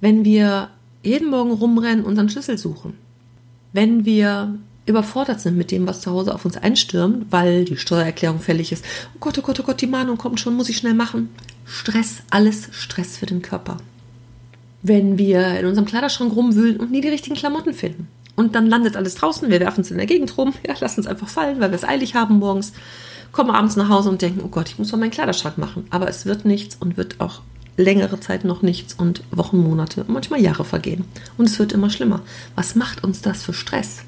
Wenn 0.00 0.24
wir 0.24 0.68
jeden 1.02 1.28
Morgen 1.28 1.50
rumrennen, 1.50 2.04
unseren 2.04 2.28
Schlüssel 2.28 2.56
suchen. 2.56 2.94
Wenn 3.72 4.04
wir 4.04 4.54
überfordert 4.86 5.40
sind 5.40 5.56
mit 5.56 5.72
dem, 5.72 5.86
was 5.86 6.02
zu 6.02 6.10
Hause 6.12 6.34
auf 6.34 6.44
uns 6.44 6.56
einstürmt, 6.56 7.26
weil 7.30 7.64
die 7.64 7.76
Steuererklärung 7.76 8.38
fällig 8.38 8.70
ist. 8.70 8.84
Oh 9.14 9.18
Gott, 9.20 9.38
oh 9.38 9.42
Gott, 9.42 9.58
oh 9.58 9.62
Gott, 9.64 9.80
die 9.80 9.86
Mahnung 9.86 10.18
kommt 10.18 10.40
schon, 10.40 10.54
muss 10.54 10.68
ich 10.68 10.76
schnell 10.76 10.94
machen. 10.94 11.30
Stress, 11.64 12.22
alles 12.30 12.68
Stress 12.72 13.16
für 13.16 13.26
den 13.26 13.42
Körper 13.42 13.78
wenn 14.82 15.18
wir 15.18 15.58
in 15.58 15.66
unserem 15.66 15.86
Kleiderschrank 15.86 16.34
rumwühlen 16.34 16.78
und 16.78 16.90
nie 16.90 17.00
die 17.00 17.08
richtigen 17.08 17.36
Klamotten 17.36 17.74
finden. 17.74 18.08
Und 18.36 18.54
dann 18.54 18.66
landet 18.66 18.96
alles 18.96 19.16
draußen, 19.16 19.50
wir 19.50 19.60
werfen 19.60 19.82
es 19.82 19.90
in 19.90 19.98
der 19.98 20.06
Gegend 20.06 20.36
rum, 20.38 20.54
ja, 20.66 20.74
lassen 20.80 21.00
es 21.00 21.06
einfach 21.06 21.28
fallen, 21.28 21.60
weil 21.60 21.70
wir 21.70 21.76
es 21.76 21.84
eilig 21.84 22.14
haben 22.14 22.38
morgens, 22.38 22.72
kommen 23.32 23.50
abends 23.50 23.76
nach 23.76 23.88
Hause 23.88 24.08
und 24.08 24.22
denken, 24.22 24.40
oh 24.44 24.48
Gott, 24.48 24.68
ich 24.68 24.78
muss 24.78 24.90
mal 24.92 24.98
meinen 24.98 25.10
Kleiderschrank 25.10 25.58
machen. 25.58 25.86
Aber 25.90 26.08
es 26.08 26.26
wird 26.26 26.44
nichts 26.44 26.76
und 26.80 26.96
wird 26.96 27.20
auch 27.20 27.42
längere 27.76 28.18
Zeit 28.20 28.44
noch 28.44 28.62
nichts 28.62 28.94
und 28.94 29.22
Wochen, 29.30 29.58
Monate, 29.58 30.04
manchmal 30.08 30.40
Jahre 30.40 30.64
vergehen. 30.64 31.04
Und 31.36 31.48
es 31.48 31.58
wird 31.58 31.72
immer 31.72 31.90
schlimmer. 31.90 32.22
Was 32.54 32.74
macht 32.74 33.04
uns 33.04 33.22
das 33.22 33.42
für 33.42 33.52
Stress? 33.52 34.02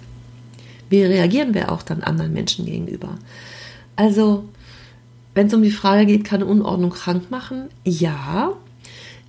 Wie 0.88 1.02
reagieren 1.02 1.54
wir 1.54 1.72
auch 1.72 1.82
dann 1.82 2.02
anderen 2.02 2.32
Menschen 2.32 2.66
gegenüber? 2.66 3.18
Also, 3.96 4.44
wenn 5.34 5.46
es 5.46 5.54
um 5.54 5.62
die 5.62 5.70
Frage 5.70 6.06
geht, 6.06 6.24
kann 6.24 6.42
Unordnung 6.42 6.90
krank 6.90 7.30
machen? 7.30 7.68
Ja, 7.84 8.52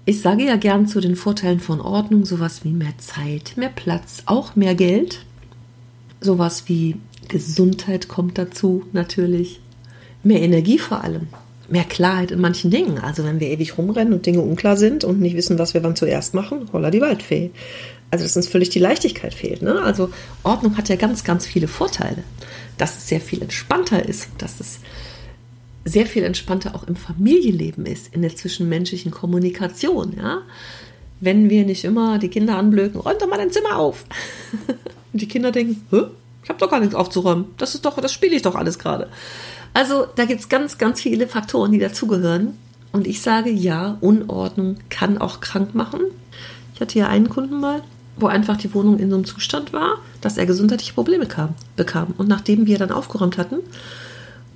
ich 0.05 0.21
sage 0.21 0.43
ja 0.45 0.57
gern 0.57 0.87
zu 0.87 0.99
den 0.99 1.15
Vorteilen 1.15 1.59
von 1.59 1.79
Ordnung 1.79 2.25
sowas 2.25 2.63
wie 2.63 2.71
mehr 2.73 2.97
Zeit, 2.97 3.53
mehr 3.55 3.69
Platz, 3.69 4.23
auch 4.25 4.55
mehr 4.55 4.75
Geld. 4.75 5.25
Sowas 6.19 6.63
wie 6.67 6.97
Gesundheit 7.29 8.07
kommt 8.09 8.37
dazu 8.37 8.83
natürlich. 8.91 9.61
Mehr 10.23 10.41
Energie 10.41 10.77
vor 10.77 11.03
allem. 11.03 11.27
mehr 11.69 11.85
Klarheit 11.85 12.31
in 12.31 12.41
manchen 12.41 12.71
Dingen. 12.71 12.99
Also 12.99 13.23
wenn 13.23 13.39
wir 13.39 13.47
ewig 13.47 13.77
rumrennen 13.77 14.13
und 14.13 14.25
Dinge 14.25 14.41
unklar 14.41 14.77
sind 14.77 15.03
und 15.03 15.19
nicht 15.19 15.35
wissen, 15.35 15.57
was 15.57 15.73
wir 15.73 15.83
wann 15.83 15.95
zuerst 15.95 16.33
machen, 16.33 16.69
holla 16.73 16.91
die 16.91 17.01
Waldfee. 17.01 17.51
Also 18.11 18.25
dass 18.25 18.35
uns 18.35 18.47
völlig 18.47 18.69
die 18.69 18.79
Leichtigkeit 18.79 19.33
fehlt. 19.33 19.61
Ne? 19.61 19.81
Also 19.81 20.11
Ordnung 20.43 20.77
hat 20.77 20.89
ja 20.89 20.97
ganz, 20.97 21.23
ganz 21.23 21.45
viele 21.45 21.67
Vorteile. 21.67 22.23
Dass 22.77 22.97
es 22.97 23.07
sehr 23.07 23.21
viel 23.21 23.41
entspannter 23.41 24.07
ist, 24.07 24.27
dass 24.37 24.59
es 24.59 24.79
sehr 25.85 26.05
viel 26.05 26.23
entspannter 26.23 26.75
auch 26.75 26.83
im 26.83 26.95
Familienleben 26.95 27.85
ist, 27.85 28.13
in 28.13 28.21
der 28.21 28.35
zwischenmenschlichen 28.35 29.11
Kommunikation. 29.11 30.13
Ja? 30.17 30.41
Wenn 31.19 31.49
wir 31.49 31.65
nicht 31.65 31.83
immer 31.83 32.19
die 32.19 32.29
Kinder 32.29 32.57
anblöken, 32.57 33.01
räumt 33.01 33.21
doch 33.21 33.27
mal 33.27 33.37
dein 33.37 33.51
Zimmer 33.51 33.77
auf. 33.77 34.05
und 35.13 35.21
die 35.21 35.27
Kinder 35.27 35.51
denken, 35.51 35.85
Hä? 35.89 36.03
ich 36.43 36.49
habe 36.49 36.59
doch 36.59 36.69
gar 36.69 36.79
nichts 36.79 36.95
aufzuräumen. 36.95 37.45
Das 37.57 37.75
ist 37.75 37.85
doch, 37.85 37.95
das 37.99 38.13
spiele 38.13 38.35
ich 38.35 38.41
doch 38.41 38.55
alles 38.55 38.79
gerade. 38.79 39.09
Also 39.73 40.05
da 40.15 40.25
gibt 40.25 40.41
es 40.41 40.49
ganz, 40.49 40.77
ganz 40.77 41.01
viele 41.01 41.27
Faktoren, 41.27 41.71
die 41.71 41.79
dazugehören. 41.79 42.57
Und 42.91 43.07
ich 43.07 43.21
sage 43.21 43.49
ja, 43.49 43.97
Unordnung 44.01 44.77
kann 44.89 45.17
auch 45.17 45.39
krank 45.39 45.73
machen. 45.73 46.01
Ich 46.75 46.81
hatte 46.81 46.99
ja 46.99 47.07
einen 47.07 47.29
Kunden 47.29 47.59
mal, 47.59 47.81
wo 48.17 48.27
einfach 48.27 48.57
die 48.57 48.73
Wohnung 48.73 48.99
in 48.99 49.09
so 49.09 49.15
einem 49.15 49.25
Zustand 49.25 49.73
war, 49.73 49.97
dass 50.21 50.37
er 50.37 50.45
gesundheitliche 50.45 50.93
Probleme 50.93 51.25
kam, 51.25 51.55
bekam. 51.75 52.13
Und 52.17 52.29
nachdem 52.29 52.67
wir 52.67 52.77
dann 52.77 52.91
aufgeräumt 52.91 53.37
hatten, 53.37 53.57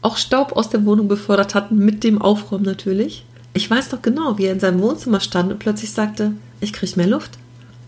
auch 0.02 0.18
Staub 0.18 0.54
aus 0.54 0.70
der 0.70 0.86
Wohnung 0.86 1.08
befördert 1.08 1.56
hatten, 1.56 1.78
mit 1.78 2.04
dem 2.04 2.22
Aufräumen 2.22 2.66
natürlich. 2.66 3.26
Ich 3.54 3.70
weiß 3.70 3.90
doch 3.90 4.02
genau, 4.02 4.38
wie 4.38 4.46
er 4.46 4.54
in 4.54 4.60
seinem 4.60 4.82
Wohnzimmer 4.82 5.20
stand 5.20 5.52
und 5.52 5.60
plötzlich 5.60 5.92
sagte, 5.92 6.34
ich 6.60 6.74
kriege 6.74 6.94
mehr 6.96 7.08
Luft. 7.08 7.38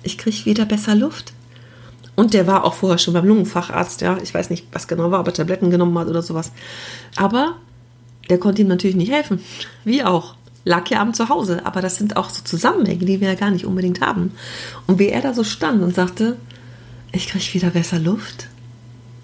Ich 0.04 0.18
kriege 0.18 0.46
wieder 0.46 0.66
besser 0.66 0.96
Luft. 0.96 1.34
Und 2.16 2.34
der 2.34 2.48
war 2.48 2.66
auch 2.66 2.74
vorher 2.74 2.98
schon 2.98 3.14
beim 3.14 3.26
Lungenfacharzt, 3.26 4.02
ja. 4.02 4.18
Ich 4.22 4.34
weiß 4.34 4.50
nicht, 4.50 4.68
was 4.72 4.88
genau 4.88 5.12
war, 5.12 5.22
ob 5.22 5.28
er 5.28 5.34
Tabletten 5.34 5.70
genommen 5.70 5.98
hat 5.98 6.08
oder 6.08 6.22
sowas. 6.22 6.52
Aber 7.16 7.56
der 8.30 8.40
konnte 8.40 8.62
ihm 8.62 8.68
natürlich 8.68 8.96
nicht 8.96 9.12
helfen. 9.12 9.40
Wie 9.86 10.04
auch. 10.04 10.36
Lag 10.66 10.90
ja 10.90 11.00
abends 11.00 11.18
zu 11.18 11.30
Hause. 11.30 11.66
Aber 11.66 11.82
das 11.82 11.96
sind 11.96 12.18
auch 12.18 12.30
so 12.30 12.44
Zusammenhänge, 12.44 13.06
die 13.06 13.22
wir 13.22 13.30
ja 13.30 13.36
gar 13.36 13.52
nicht 13.52 13.66
unbedingt 13.66 14.02
haben. 14.02 14.34
Und 14.86 15.00
wie 15.00 15.08
er 15.08 15.22
da 15.22 15.34
so 15.34 15.44
stand 15.44 15.82
und 15.82 15.96
sagte, 15.96 16.36
ich 17.12 17.28
kriege 17.28 17.54
wieder 17.54 17.70
besser 17.70 18.00
Luft. 18.00 18.48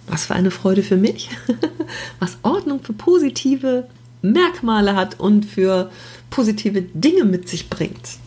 Was 0.08 0.26
für 0.26 0.36
eine 0.36 0.52
Freude 0.52 0.84
für 0.84 0.98
mich. 0.98 1.30
Was 2.20 2.38
Ordnung 2.44 2.82
für 2.84 2.94
positive 2.94 3.88
Merkmale 4.22 4.96
hat 4.96 5.20
und 5.20 5.46
für 5.46 5.92
positive 6.30 6.82
Dinge 6.82 7.26
mit 7.26 7.48
sich 7.48 7.70
bringt. 7.70 8.20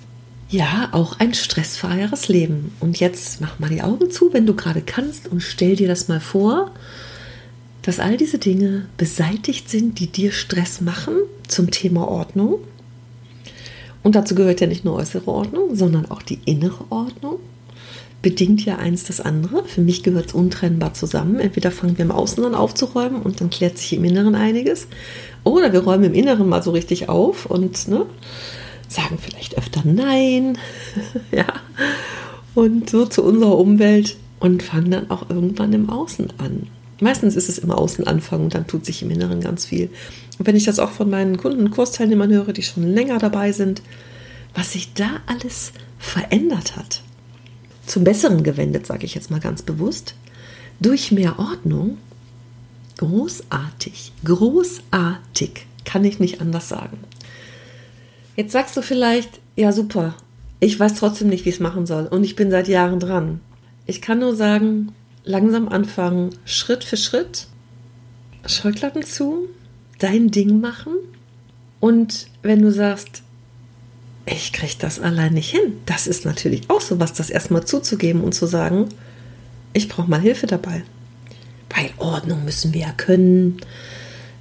Ja, 0.51 0.89
auch 0.93 1.19
ein 1.19 1.35
stressfreieres 1.35 2.29
Leben. 2.29 2.73
Und 2.81 3.01
jetzt 3.01 3.41
mach 3.41 3.59
mal 3.59 3.69
die 3.69 3.83
Augen 3.83 4.11
zu, 4.11 4.33
wenn 4.33 4.47
du 4.47 4.55
gerade 4.55 4.81
kannst, 4.81 5.29
und 5.29 5.41
stell 5.41 5.77
dir 5.77 5.89
das 5.89 6.09
mal 6.09 6.21
vor, 6.21 6.71
dass 7.83 8.01
all 8.01 8.17
diese 8.17 8.39
Dinge 8.39 8.87
beseitigt 8.97 9.69
sind, 9.69 9.99
die 9.99 10.07
dir 10.07 10.33
Stress 10.33 10.81
machen 10.81 11.15
zum 11.47 11.71
Thema 11.71 12.09
Ordnung. 12.09 12.61
Und 14.03 14.15
dazu 14.15 14.35
gehört 14.35 14.61
ja 14.61 14.67
nicht 14.67 14.85
nur 14.85 14.95
äußere 14.95 15.29
Ordnung, 15.29 15.77
sondern 15.77 16.11
auch 16.11 16.23
die 16.23 16.41
innere 16.45 16.85
Ordnung. 16.91 17.41
Bedingt 18.21 18.65
ja 18.65 18.77
eins 18.77 19.05
das 19.05 19.21
andere. 19.21 19.65
Für 19.65 19.81
mich 19.81 20.03
gehört 20.03 20.27
es 20.27 20.35
untrennbar 20.35 20.93
zusammen. 20.95 21.39
Entweder 21.39 21.71
fangen 21.71 21.97
wir 21.99 22.05
im 22.05 22.11
Außen 22.11 22.45
an 22.45 22.55
aufzuräumen 22.55 23.23
und 23.23 23.41
dann 23.41 23.51
klärt 23.51 23.79
sich 23.79 23.93
im 23.93 24.05
Inneren 24.05 24.35
einiges. 24.35 24.89
Oder 25.45 25.73
wir 25.73 25.81
räumen 25.81 26.05
im 26.05 26.15
Inneren 26.15 26.49
mal 26.49 26.63
so 26.63 26.73
richtig 26.73 27.09
auf 27.09 27.47
und 27.47 27.87
ne, 27.87 28.07
sagen 28.89 29.19
vielleicht 29.21 29.57
öfter 29.57 29.83
Nein, 29.85 30.59
ja, 31.31 31.47
und 32.55 32.91
so 32.91 33.07
zu 33.07 33.23
unserer 33.23 33.57
Umwelt 33.57 34.17
und 34.41 34.63
fangen 34.63 34.91
dann 34.91 35.11
auch 35.11 35.31
irgendwann 35.31 35.73
im 35.73 35.89
Außen 35.89 36.33
an. 36.39 36.67
Meistens 37.01 37.37
ist 37.37 37.49
es 37.49 37.59
im 37.59 37.71
Außen 37.71 38.07
anfangen 38.07 38.45
und 38.45 38.55
dann 38.55 38.67
tut 38.67 38.85
sich 38.85 39.03
im 39.03 39.11
Inneren 39.11 39.41
ganz 39.41 39.67
viel. 39.67 39.91
Und 40.39 40.47
wenn 40.47 40.57
ich 40.57 40.65
das 40.65 40.81
auch 40.81 40.91
von 40.91 41.09
meinen 41.09 41.37
Kunden, 41.37 41.71
Kursteilnehmern 41.71 42.33
höre, 42.33 42.53
die 42.53 42.63
schon 42.63 42.93
länger 42.93 43.19
dabei 43.19 43.53
sind, 43.53 43.83
was 44.55 44.73
sich 44.73 44.95
da 44.95 45.21
alles 45.27 45.73
verändert 45.99 46.77
hat, 46.77 47.03
zum 47.89 48.05
Besseren 48.05 48.43
gewendet, 48.43 48.87
sage 48.87 49.05
ich 49.05 49.15
jetzt 49.15 49.31
mal 49.31 49.41
ganz 49.41 49.63
bewusst, 49.63 50.15
durch 50.81 51.11
mehr 51.11 51.39
Ordnung, 51.39 51.99
großartig, 52.99 54.13
großartig, 54.25 55.67
kann 55.85 56.05
ich 56.05 56.21
nicht 56.21 56.41
anders 56.41 56.69
sagen. 56.69 56.99
Jetzt 58.37 58.53
sagst 58.53 58.77
du 58.77 58.83
vielleicht, 58.83 59.41
ja 59.57 59.73
super, 59.73 60.15
ich 60.61 60.79
weiß 60.79 60.95
trotzdem 60.95 61.29
nicht, 61.29 61.45
wie 61.45 61.51
ich 61.51 61.57
es 61.57 61.61
machen 61.61 61.87
soll. 61.87 62.07
Und 62.07 62.25
ich 62.25 62.37
bin 62.37 62.51
seit 62.51 62.69
Jahren 62.69 63.01
dran. 63.01 63.41
Ich 63.87 64.01
kann 64.01 64.19
nur 64.19 64.35
sagen, 64.35 64.93
langsam 65.25 65.69
anfangen, 65.69 66.31
Schritt 66.45 66.85
für 66.85 66.97
Schritt, 66.97 67.47
Scheuklappen 68.47 69.05
zu, 69.05 69.49
dein 69.99 70.31
Ding 70.31 70.61
machen. 70.61 70.95
Und 71.81 72.27
wenn 72.43 72.63
du 72.63 72.73
sagst, 72.73 73.23
ich 74.31 74.53
kriege 74.53 74.75
das 74.79 75.01
allein 75.01 75.35
nicht 75.35 75.51
hin, 75.51 75.81
das 75.87 76.07
ist 76.07 76.25
natürlich 76.25 76.69
auch 76.69 76.81
so 76.81 77.01
was, 77.01 77.13
das 77.13 77.31
erstmal 77.31 77.65
zuzugeben 77.65 78.23
und 78.23 78.35
zu 78.35 78.47
sagen, 78.47 78.89
ich 79.73 79.89
brauche 79.89 80.11
mal 80.11 80.21
Hilfe 80.21 80.47
dabei. 80.47 80.83
Weil 81.75 81.91
Ordnung 81.99 82.45
müssen 82.45 82.73
wir 82.73 82.81
ja 82.81 82.93
können. 82.93 83.59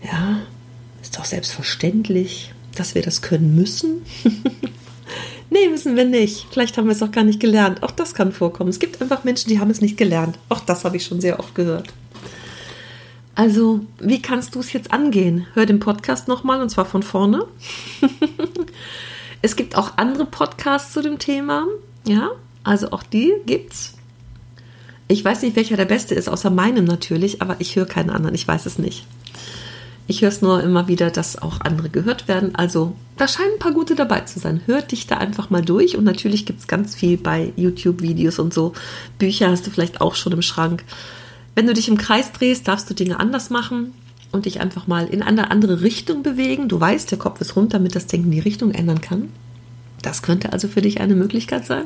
Ja, 0.04 0.40
ist 1.02 1.18
doch 1.18 1.26
selbstverständlich 1.26 2.54
dass 2.78 2.96
wir 2.96 3.02
das 3.02 3.22
können 3.22 3.56
müssen? 3.56 4.06
nee, 5.50 5.68
müssen 5.70 5.96
wir 5.96 6.06
nicht. 6.06 6.48
Vielleicht 6.52 6.78
haben 6.78 6.86
wir 6.86 6.94
es 6.94 7.04
auch 7.04 7.12
gar 7.12 7.24
nicht 7.24 7.40
gelernt. 7.40 7.84
Auch 7.84 7.92
das 7.92 8.14
kann 8.14 8.32
vorkommen. 8.32 8.70
Es 8.70 8.80
gibt 8.80 9.02
einfach 9.02 9.24
Menschen, 9.24 9.50
die 9.50 9.60
haben 9.60 9.72
es 9.72 9.82
nicht 9.82 9.98
gelernt. 9.98 10.38
Auch 10.50 10.60
das 10.60 10.86
habe 10.86 10.98
ich 10.98 11.06
schon 11.06 11.22
sehr 11.22 11.40
oft 11.40 11.56
gehört. 11.56 11.94
Also, 13.36 13.82
wie 14.00 14.22
kannst 14.22 14.56
du 14.56 14.60
es 14.60 14.74
jetzt 14.74 14.92
angehen? 14.92 15.46
Hör 15.54 15.68
den 15.68 15.80
Podcast 15.80 16.28
nochmal 16.28 16.62
und 16.62 16.70
zwar 16.70 16.86
von 16.86 17.04
vorne. 17.04 17.46
es 19.42 19.56
gibt 19.56 19.76
auch 19.76 19.98
andere 19.98 20.26
Podcasts 20.26 20.94
zu 20.94 21.02
dem 21.02 21.20
Thema. 21.20 21.66
Ja, 22.06 22.32
also 22.64 22.92
auch 22.92 23.04
die 23.04 23.34
gibt's. 23.46 23.94
Ich 25.08 25.24
weiß 25.24 25.42
nicht, 25.44 25.56
welcher 25.56 25.78
der 25.78 25.86
beste 25.86 26.16
ist, 26.16 26.28
außer 26.28 26.50
meinem 26.50 26.86
natürlich, 26.86 27.42
aber 27.42 27.56
ich 27.60 27.76
höre 27.76 27.86
keinen 27.86 28.10
anderen. 28.10 28.36
Ich 28.36 28.48
weiß 28.48 28.66
es 28.66 28.78
nicht. 28.78 29.06
Ich 30.06 30.22
höre 30.22 30.30
es 30.30 30.42
nur 30.42 30.64
immer 30.64 30.88
wieder, 30.88 31.12
dass 31.12 31.42
auch 31.42 31.62
andere 31.62 31.90
gehört 31.90 32.28
werden. 32.28 32.56
Also 32.56 32.94
da 33.18 33.28
scheinen 33.28 33.54
ein 33.54 33.60
paar 33.60 33.74
gute 33.74 33.96
dabei 33.96 34.22
zu 34.22 34.40
sein. 34.40 34.62
Hört 34.66 34.92
dich 34.92 35.08
da 35.08 35.18
einfach 35.18 35.50
mal 35.50 35.62
durch. 35.62 35.98
Und 35.98 36.04
natürlich 36.04 36.46
gibt 36.46 36.62
es 36.62 36.68
ganz 36.68 36.96
viel 36.96 37.18
bei 37.18 37.52
YouTube-Videos 37.56 38.40
und 38.40 38.54
so. 38.54 38.74
Bücher 39.20 39.50
hast 39.50 39.68
du 39.68 39.72
vielleicht 39.72 40.00
auch 40.02 40.16
schon 40.16 40.34
im 40.34 40.42
Schrank. 40.42 40.84
Wenn 41.56 41.68
du 41.68 41.74
dich 41.74 41.90
im 41.90 41.98
Kreis 41.98 42.32
drehst, 42.32 42.68
darfst 42.68 42.90
du 42.90 42.94
Dinge 42.94 43.20
anders 43.20 43.50
machen 43.50 43.94
und 44.32 44.46
dich 44.46 44.60
einfach 44.60 44.88
mal 44.88 45.08
in 45.08 45.22
eine 45.22 45.52
andere 45.52 45.82
Richtung 45.82 46.24
bewegen. 46.24 46.68
Du 46.68 46.80
weißt, 46.80 47.12
der 47.12 47.18
Kopf 47.18 47.42
ist 47.42 47.56
rund, 47.56 47.74
damit 47.74 47.96
das 47.96 48.08
Denken 48.08 48.32
die 48.32 48.40
Richtung 48.40 48.72
ändern 48.72 49.02
kann. 49.02 49.30
Das 50.02 50.22
könnte 50.22 50.54
also 50.54 50.68
für 50.68 50.82
dich 50.82 51.02
eine 51.02 51.16
Möglichkeit 51.16 51.66
sein. 51.66 51.86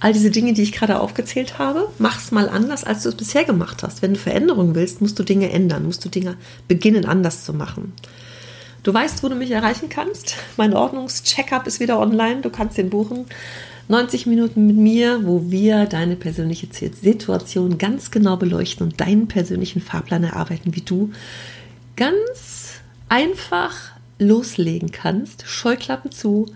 All 0.00 0.12
diese 0.12 0.30
Dinge, 0.30 0.52
die 0.52 0.62
ich 0.62 0.72
gerade 0.72 1.00
aufgezählt 1.00 1.58
habe, 1.58 1.88
mach 1.98 2.18
es 2.18 2.32
mal 2.32 2.48
anders, 2.48 2.84
als 2.84 3.02
du 3.02 3.10
es 3.10 3.14
bisher 3.14 3.44
gemacht 3.44 3.82
hast. 3.82 4.02
Wenn 4.02 4.14
du 4.14 4.18
Veränderungen 4.18 4.74
willst, 4.74 5.00
musst 5.00 5.18
du 5.18 5.22
Dinge 5.22 5.50
ändern, 5.50 5.84
musst 5.84 6.04
du 6.04 6.08
Dinge 6.08 6.36
beginnen 6.66 7.04
anders 7.04 7.44
zu 7.44 7.52
machen. 7.52 7.92
Du 8.82 8.94
weißt, 8.94 9.22
wo 9.22 9.28
du 9.28 9.34
mich 9.34 9.50
erreichen 9.50 9.88
kannst. 9.88 10.36
Mein 10.56 10.72
Ordnungscheckup 10.72 11.66
ist 11.66 11.80
wieder 11.80 11.98
online. 11.98 12.40
Du 12.40 12.50
kannst 12.50 12.78
den 12.78 12.88
buchen. 12.88 13.26
90 13.88 14.26
Minuten 14.26 14.66
mit 14.66 14.76
mir, 14.76 15.20
wo 15.24 15.50
wir 15.50 15.86
deine 15.86 16.16
persönliche 16.16 16.68
Situation 16.72 17.78
ganz 17.78 18.10
genau 18.10 18.36
beleuchten 18.36 18.86
und 18.86 19.00
deinen 19.00 19.28
persönlichen 19.28 19.80
Fahrplan 19.80 20.24
erarbeiten, 20.24 20.74
wie 20.74 20.80
du 20.80 21.12
ganz 21.94 22.80
einfach 23.08 23.92
loslegen 24.18 24.90
kannst, 24.92 25.44
Scheuklappen 25.46 26.10
zu, 26.10 26.46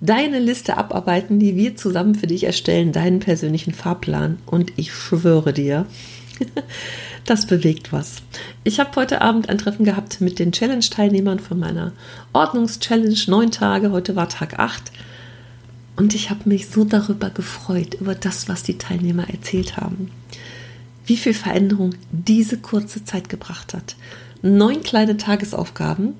deine 0.00 0.40
Liste 0.40 0.76
abarbeiten, 0.76 1.38
die 1.38 1.56
wir 1.56 1.76
zusammen 1.76 2.14
für 2.14 2.26
dich 2.26 2.44
erstellen, 2.44 2.92
deinen 2.92 3.20
persönlichen 3.20 3.72
Fahrplan. 3.72 4.38
Und 4.46 4.72
ich 4.76 4.92
schwöre 4.92 5.52
dir, 5.52 5.86
das 7.24 7.46
bewegt 7.46 7.92
was. 7.92 8.16
Ich 8.64 8.80
habe 8.80 8.94
heute 8.96 9.22
Abend 9.22 9.48
ein 9.48 9.58
Treffen 9.58 9.84
gehabt 9.84 10.20
mit 10.20 10.38
den 10.38 10.52
Challenge-Teilnehmern 10.52 11.38
von 11.38 11.58
meiner 11.58 11.92
Ordnungs-Challenge, 12.32 13.16
neun 13.28 13.50
Tage, 13.50 13.92
heute 13.92 14.16
war 14.16 14.28
Tag 14.28 14.58
acht. 14.58 14.90
Und 15.96 16.14
ich 16.14 16.30
habe 16.30 16.48
mich 16.48 16.68
so 16.68 16.84
darüber 16.84 17.30
gefreut, 17.30 17.94
über 18.00 18.14
das, 18.14 18.48
was 18.48 18.62
die 18.62 18.78
Teilnehmer 18.78 19.28
erzählt 19.30 19.76
haben. 19.76 20.10
Wie 21.06 21.16
viel 21.16 21.34
Veränderung 21.34 21.94
diese 22.10 22.58
kurze 22.58 23.04
Zeit 23.04 23.28
gebracht 23.28 23.74
hat. 23.74 23.94
Neun 24.42 24.82
kleine 24.82 25.16
Tagesaufgaben. 25.16 26.14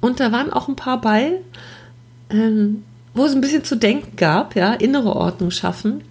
Und 0.00 0.20
da 0.20 0.32
waren 0.32 0.52
auch 0.52 0.68
ein 0.68 0.76
paar 0.76 1.00
bei, 1.00 1.40
ähm, 2.30 2.82
wo 3.14 3.24
es 3.24 3.34
ein 3.34 3.40
bisschen 3.40 3.64
zu 3.64 3.76
denken 3.76 4.16
gab, 4.16 4.56
ja, 4.56 4.72
innere 4.72 5.14
Ordnung 5.14 5.50
schaffen. 5.50 6.02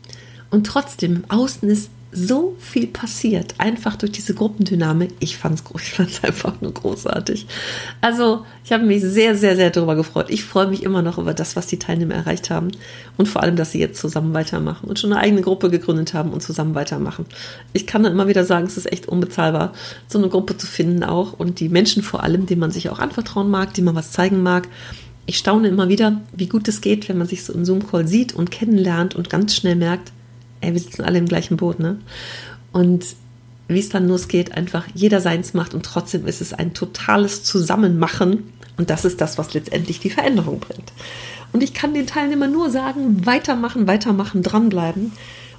Und 0.49 0.67
trotzdem, 0.67 1.15
im 1.15 1.29
Außen 1.29 1.67
ist 1.69 1.89
so 2.11 2.55
viel 2.59 2.87
passiert, 2.87 3.55
einfach 3.57 3.95
durch 3.95 4.11
diese 4.11 4.33
Gruppendynamik. 4.33 5.11
Ich 5.19 5.37
fand 5.37 5.61
es 5.61 6.23
einfach 6.23 6.59
nur 6.59 6.73
großartig. 6.73 7.47
Also, 8.01 8.45
ich 8.65 8.73
habe 8.73 8.85
mich 8.85 9.01
sehr, 9.01 9.35
sehr, 9.35 9.55
sehr 9.55 9.69
darüber 9.69 9.95
gefreut. 9.95 10.25
Ich 10.29 10.43
freue 10.43 10.67
mich 10.67 10.83
immer 10.83 11.01
noch 11.01 11.17
über 11.17 11.33
das, 11.33 11.55
was 11.55 11.67
die 11.67 11.79
Teilnehmer 11.79 12.15
erreicht 12.15 12.49
haben. 12.49 12.71
Und 13.17 13.27
vor 13.27 13.41
allem, 13.41 13.55
dass 13.55 13.71
sie 13.71 13.79
jetzt 13.79 13.99
zusammen 13.99 14.33
weitermachen 14.33 14.89
und 14.89 14.99
schon 14.99 15.13
eine 15.13 15.21
eigene 15.21 15.41
Gruppe 15.41 15.69
gegründet 15.69 16.13
haben 16.13 16.31
und 16.31 16.43
zusammen 16.43 16.75
weitermachen. 16.75 17.25
Ich 17.71 17.87
kann 17.87 18.03
dann 18.03 18.11
immer 18.11 18.27
wieder 18.27 18.43
sagen, 18.43 18.65
es 18.65 18.77
ist 18.77 18.91
echt 18.91 19.07
unbezahlbar, 19.07 19.73
so 20.07 20.17
eine 20.17 20.27
Gruppe 20.27 20.57
zu 20.57 20.67
finden 20.67 21.03
auch. 21.03 21.33
Und 21.33 21.59
die 21.61 21.69
Menschen 21.69 22.03
vor 22.03 22.23
allem, 22.23 22.45
denen 22.45 22.59
man 22.59 22.71
sich 22.71 22.89
auch 22.89 22.99
anvertrauen 22.99 23.49
mag, 23.49 23.73
denen 23.73 23.85
man 23.85 23.95
was 23.95 24.11
zeigen 24.11 24.43
mag. 24.43 24.67
Ich 25.27 25.37
staune 25.37 25.69
immer 25.69 25.87
wieder, 25.87 26.19
wie 26.33 26.47
gut 26.47 26.67
es 26.67 26.81
geht, 26.81 27.07
wenn 27.07 27.17
man 27.17 27.27
sich 27.27 27.43
so 27.45 27.53
im 27.53 27.63
Zoom-Call 27.63 28.05
sieht 28.07 28.33
und 28.33 28.51
kennenlernt 28.51 29.15
und 29.15 29.29
ganz 29.29 29.55
schnell 29.55 29.77
merkt, 29.77 30.11
ey, 30.61 30.73
wir 30.73 30.79
sitzen 30.79 31.03
alle 31.03 31.19
im 31.19 31.27
gleichen 31.27 31.57
Boot, 31.57 31.79
ne? 31.79 31.99
Und 32.71 33.05
wie 33.67 33.79
es 33.79 33.89
dann 33.89 34.07
losgeht, 34.07 34.53
einfach 34.53 34.85
jeder 34.93 35.21
seins 35.21 35.53
macht 35.53 35.73
und 35.73 35.85
trotzdem 35.85 36.25
ist 36.27 36.41
es 36.41 36.53
ein 36.53 36.73
totales 36.73 37.43
Zusammenmachen 37.43 38.51
und 38.77 38.89
das 38.89 39.05
ist 39.05 39.21
das, 39.21 39.37
was 39.37 39.53
letztendlich 39.53 39.99
die 39.99 40.09
Veränderung 40.09 40.59
bringt. 40.59 40.91
Und 41.53 41.63
ich 41.63 41.73
kann 41.73 41.93
den 41.93 42.07
Teilnehmern 42.07 42.51
nur 42.51 42.69
sagen, 42.69 43.25
weitermachen, 43.25 43.87
weitermachen, 43.87 44.43
dranbleiben 44.43 45.11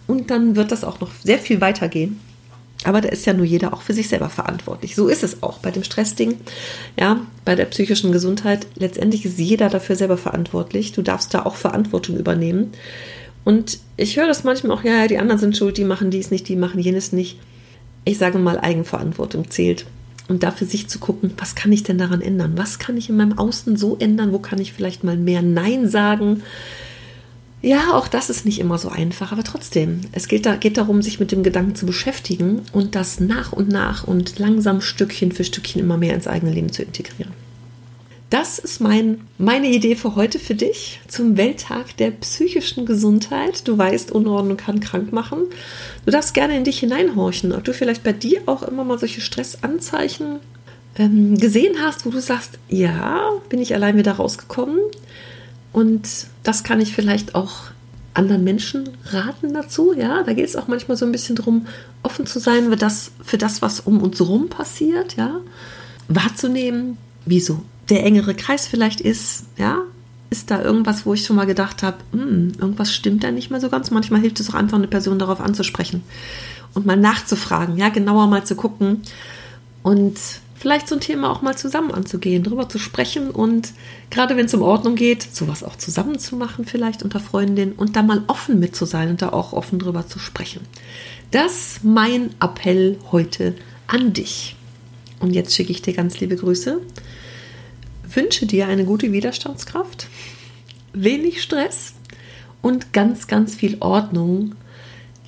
und 0.06 0.30
dann 0.30 0.56
wird 0.56 0.73
das 0.73 0.85
auch 0.85 1.00
noch 1.00 1.11
sehr 1.23 1.38
viel 1.38 1.61
weitergehen. 1.61 2.21
Aber 2.85 3.00
da 3.00 3.09
ist 3.09 3.26
ja 3.26 3.32
nur 3.32 3.44
jeder 3.44 3.73
auch 3.73 3.82
für 3.82 3.94
sich 3.94 4.09
selber 4.09 4.28
verantwortlich. 4.28 4.97
So 4.97 5.06
ist 5.09 5.23
es 5.23 5.42
auch 5.42 5.59
bei 5.59 5.71
dem 5.71 5.85
Stressding, 5.85 6.40
ja, 6.99 7.21
bei 7.44 7.54
der 7.54 7.66
psychischen 7.66 8.11
Gesundheit. 8.11 8.66
Letztendlich 8.75 9.25
ist 9.25 9.38
jeder 9.38 9.68
dafür 9.68 9.94
selber 9.94 10.16
verantwortlich. 10.16 10.92
Du 10.92 11.02
darfst 11.02 11.32
da 11.32 11.44
auch 11.44 11.54
Verantwortung 11.54 12.18
übernehmen. 12.18 12.73
Und 13.45 13.79
ich 13.97 14.17
höre 14.17 14.27
das 14.27 14.45
manchmal 14.45 14.77
auch, 14.77 14.85
ja, 14.85 15.07
die 15.07 15.19
anderen 15.19 15.41
sind 15.41 15.57
schuld, 15.57 15.77
die 15.77 15.85
machen 15.85 16.11
dies 16.11 16.31
nicht, 16.31 16.49
die 16.49 16.57
machen 16.57 16.81
jenes 16.81 17.13
nicht. 17.13 17.39
Ich 18.05 18.19
sage 18.19 18.39
mal, 18.39 18.59
Eigenverantwortung 18.59 19.51
zählt. 19.51 19.87
Und 20.29 20.45
dafür 20.45 20.67
sich 20.67 20.89
zu 20.89 20.99
gucken, 20.99 21.33
was 21.37 21.55
kann 21.55 21.73
ich 21.73 21.83
denn 21.83 21.99
daran 21.99 22.21
ändern? 22.21 22.53
Was 22.57 22.79
kann 22.79 22.97
ich 22.97 23.09
in 23.09 23.17
meinem 23.17 23.39
Außen 23.39 23.77
so 23.77 23.97
ändern? 23.99 24.33
Wo 24.33 24.39
kann 24.39 24.61
ich 24.61 24.73
vielleicht 24.73 25.03
mal 25.05 25.17
mehr 25.17 25.43
Nein 25.43 25.89
sagen? 25.89 26.43
Ja, 27.61 27.95
auch 27.95 28.09
das 28.09 28.29
ist 28.29 28.45
nicht 28.45 28.59
immer 28.59 28.77
so 28.77 28.89
einfach, 28.89 29.31
aber 29.31 29.45
trotzdem, 29.45 30.01
es 30.11 30.27
geht, 30.27 30.47
da, 30.47 30.57
geht 30.57 30.79
darum, 30.79 31.01
sich 31.01 31.21
mit 31.21 31.31
dem 31.31 31.45
Gedanken 31.45 31.77
zu 31.77 31.87
beschäftigen 31.87 32.63
und 32.73 32.97
das 32.97 33.21
nach 33.21 33.53
und 33.53 33.69
nach 33.69 34.03
und 34.03 34.41
langsam 34.41 34.81
Stückchen 34.81 35.31
für 35.31 35.45
Stückchen 35.45 35.81
immer 35.81 35.97
mehr 35.97 36.15
ins 36.15 36.27
eigene 36.27 36.53
Leben 36.53 36.73
zu 36.73 36.83
integrieren. 36.83 37.33
Das 38.33 38.59
ist 38.59 38.81
mein, 38.81 39.21
meine 39.37 39.69
Idee 39.69 39.95
für 39.95 40.17
heute 40.17 40.39
für 40.39 40.55
dich 40.55 41.01
zum 41.07 41.37
Welttag 41.37 41.99
der 41.99 42.12
psychischen 42.12 42.87
Gesundheit. 42.87 43.69
Du 43.69 43.77
weißt, 43.77 44.11
Unordnung 44.11 44.57
kann 44.57 44.81
krank 44.81 45.12
machen. 45.12 45.41
Du 46.07 46.12
darfst 46.12 46.33
gerne 46.33 46.57
in 46.57 46.65
dich 46.65 46.79
hineinhorchen, 46.79 47.53
ob 47.53 47.62
du 47.65 47.75
vielleicht 47.75 48.03
bei 48.03 48.15
dir 48.15 48.41
auch 48.47 48.62
immer 48.62 48.85
mal 48.85 48.99
solche 48.99 49.21
Stressanzeichen 49.21 50.41
ähm, 50.97 51.37
gesehen 51.37 51.75
hast, 51.83 52.07
wo 52.07 52.11
du 52.11 52.23
sagst, 52.23 52.59
ja, 52.71 53.21
bin 53.51 53.61
ich 53.61 53.75
allein 53.75 53.99
wieder 53.99 54.12
rausgekommen. 54.12 54.79
Und 55.75 56.09
das 56.43 56.65
kann 56.65 56.81
ich 56.81 56.95
vielleicht 56.95 57.35
auch 57.35 57.65
anderen 58.15 58.45
Menschen 58.45 58.97
raten 59.11 59.53
dazu. 59.53 59.93
Ja, 59.93 60.23
da 60.23 60.33
geht 60.33 60.47
es 60.47 60.57
auch 60.57 60.69
manchmal 60.69 60.97
so 60.97 61.05
ein 61.05 61.12
bisschen 61.12 61.37
darum, 61.37 61.67
offen 62.03 62.25
zu 62.25 62.39
sein 62.39 62.71
für 62.71 62.77
das, 62.77 63.11
für 63.23 63.37
das, 63.37 63.61
was 63.61 63.81
um 63.81 64.01
uns 64.01 64.19
herum 64.19 64.49
passiert, 64.49 65.17
ja, 65.19 65.39
wahrzunehmen, 66.09 66.97
wieso 67.27 67.62
der 67.89 68.05
engere 68.05 68.35
Kreis 68.35 68.67
vielleicht 68.67 69.01
ist, 69.01 69.45
ja, 69.59 69.83
ist 70.31 70.51
da 70.51 70.62
irgendwas, 70.62 71.05
wo 71.05 71.15
ich 71.15 71.25
schon 71.25 71.37
mal 71.37 71.47
gedacht 71.47 71.83
habe, 71.83 71.99
hm, 72.12 72.53
irgendwas 72.59 72.93
stimmt 72.93 73.23
da 73.23 73.31
nicht 73.31 73.51
mehr 73.51 73.61
so 73.61 73.69
ganz. 73.69 73.91
Manchmal 73.91 74.21
hilft 74.21 74.41
es 74.41 74.51
auch 74.51 74.55
einfach, 74.55 74.79
eine 74.79 74.89
Person 74.89 75.19
darauf 75.19 75.41
anzusprechen 75.41 76.03
und 76.75 76.87
mal 76.87 76.97
nachzufragen, 76.97 77.77
ja, 77.77 77.91
genauer 77.91 78.27
mal 78.27 78.45
zu 78.45 78.57
gucken 78.57 79.03
und 79.83 80.19
vielleicht 80.55 80.89
so 80.89 80.95
ein 80.95 81.01
Thema 81.01 81.31
auch 81.31 81.43
mal 81.43 81.57
zusammen 81.57 81.91
anzugehen, 81.91 82.45
darüber 82.45 82.69
zu 82.69 82.79
sprechen 82.79 83.31
und 83.31 83.73
gerade 84.11 84.37
wenn 84.37 84.47
es 84.47 84.55
um 84.55 84.62
Ordnung 84.62 84.95
geht, 84.95 85.23
sowas 85.35 85.65
auch 85.65 85.77
zusammen 85.77 86.19
zu 86.19 86.37
machen, 86.37 86.65
vielleicht 86.65 87.03
unter 87.03 87.21
Freundinnen 87.21 87.73
und 87.73 87.97
da 87.97 88.03
mal 88.03 88.23
offen 88.29 88.61
mit 88.61 88.77
zu 88.77 88.87
sein 88.87 89.11
und 89.11 89.23
da 89.23 89.31
auch 89.31 89.53
offen 89.53 89.81
drüber 89.81 90.07
zu 90.07 90.19
sprechen. 90.19 90.61
Das 91.33 91.81
mein 91.83 92.31
Appell 92.41 92.99
heute 93.11 93.55
an 93.87 94.12
dich. 94.12 94.54
Und 95.19 95.35
jetzt 95.35 95.54
schicke 95.54 95.73
ich 95.73 95.83
dir 95.83 95.95
ganz 95.95 96.21
liebe 96.21 96.37
Grüße 96.37 96.80
wünsche 98.15 98.47
dir 98.47 98.69
eine 98.69 98.85
gute 98.85 99.13
Widerstandskraft, 99.13 100.09
wenig 100.93 101.43
Stress 101.43 101.95
und 102.61 102.93
ganz, 102.93 103.27
ganz 103.27 103.55
viel 103.55 103.77
Ordnung. 103.81 104.55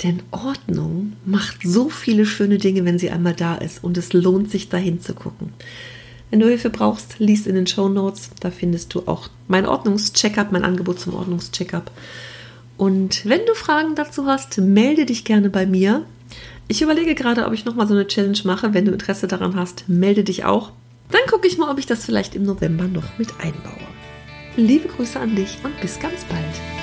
Denn 0.02 0.22
Ordnung 0.32 1.12
macht 1.24 1.58
so 1.62 1.88
viele 1.88 2.26
schöne 2.26 2.58
Dinge, 2.58 2.84
wenn 2.84 2.98
sie 2.98 3.10
einmal 3.10 3.34
da 3.34 3.54
ist. 3.54 3.84
Und 3.84 3.96
es 3.96 4.12
lohnt 4.12 4.50
sich, 4.50 4.68
dahin 4.68 5.00
zu 5.00 5.14
gucken. 5.14 5.52
Wenn 6.30 6.40
du 6.40 6.48
Hilfe 6.48 6.70
brauchst, 6.70 7.20
liest 7.20 7.46
in 7.46 7.54
den 7.54 7.66
Show 7.66 7.88
Notes. 7.88 8.30
Da 8.40 8.50
findest 8.50 8.92
du 8.94 9.04
auch 9.06 9.28
mein 9.46 9.66
Ordnungscheckup, 9.66 10.50
mein 10.50 10.64
Angebot 10.64 10.98
zum 10.98 11.14
Ordnungscheckup. 11.14 11.92
Und 12.76 13.24
wenn 13.24 13.46
du 13.46 13.54
Fragen 13.54 13.94
dazu 13.94 14.26
hast, 14.26 14.58
melde 14.58 15.06
dich 15.06 15.24
gerne 15.24 15.48
bei 15.48 15.64
mir. 15.64 16.04
Ich 16.66 16.82
überlege 16.82 17.14
gerade, 17.14 17.46
ob 17.46 17.52
ich 17.52 17.64
nochmal 17.64 17.86
so 17.86 17.94
eine 17.94 18.08
Challenge 18.08 18.38
mache. 18.44 18.74
Wenn 18.74 18.86
du 18.86 18.92
Interesse 18.92 19.28
daran 19.28 19.54
hast, 19.54 19.88
melde 19.88 20.24
dich 20.24 20.44
auch. 20.44 20.72
Dann 21.10 21.22
gucke 21.28 21.46
ich 21.46 21.58
mal, 21.58 21.70
ob 21.70 21.78
ich 21.78 21.86
das 21.86 22.04
vielleicht 22.04 22.34
im 22.34 22.44
November 22.44 22.84
noch 22.84 23.18
mit 23.18 23.28
einbaue. 23.40 23.88
Liebe 24.56 24.88
Grüße 24.88 25.18
an 25.18 25.34
dich 25.34 25.58
und 25.64 25.80
bis 25.80 25.98
ganz 25.98 26.24
bald. 26.24 26.73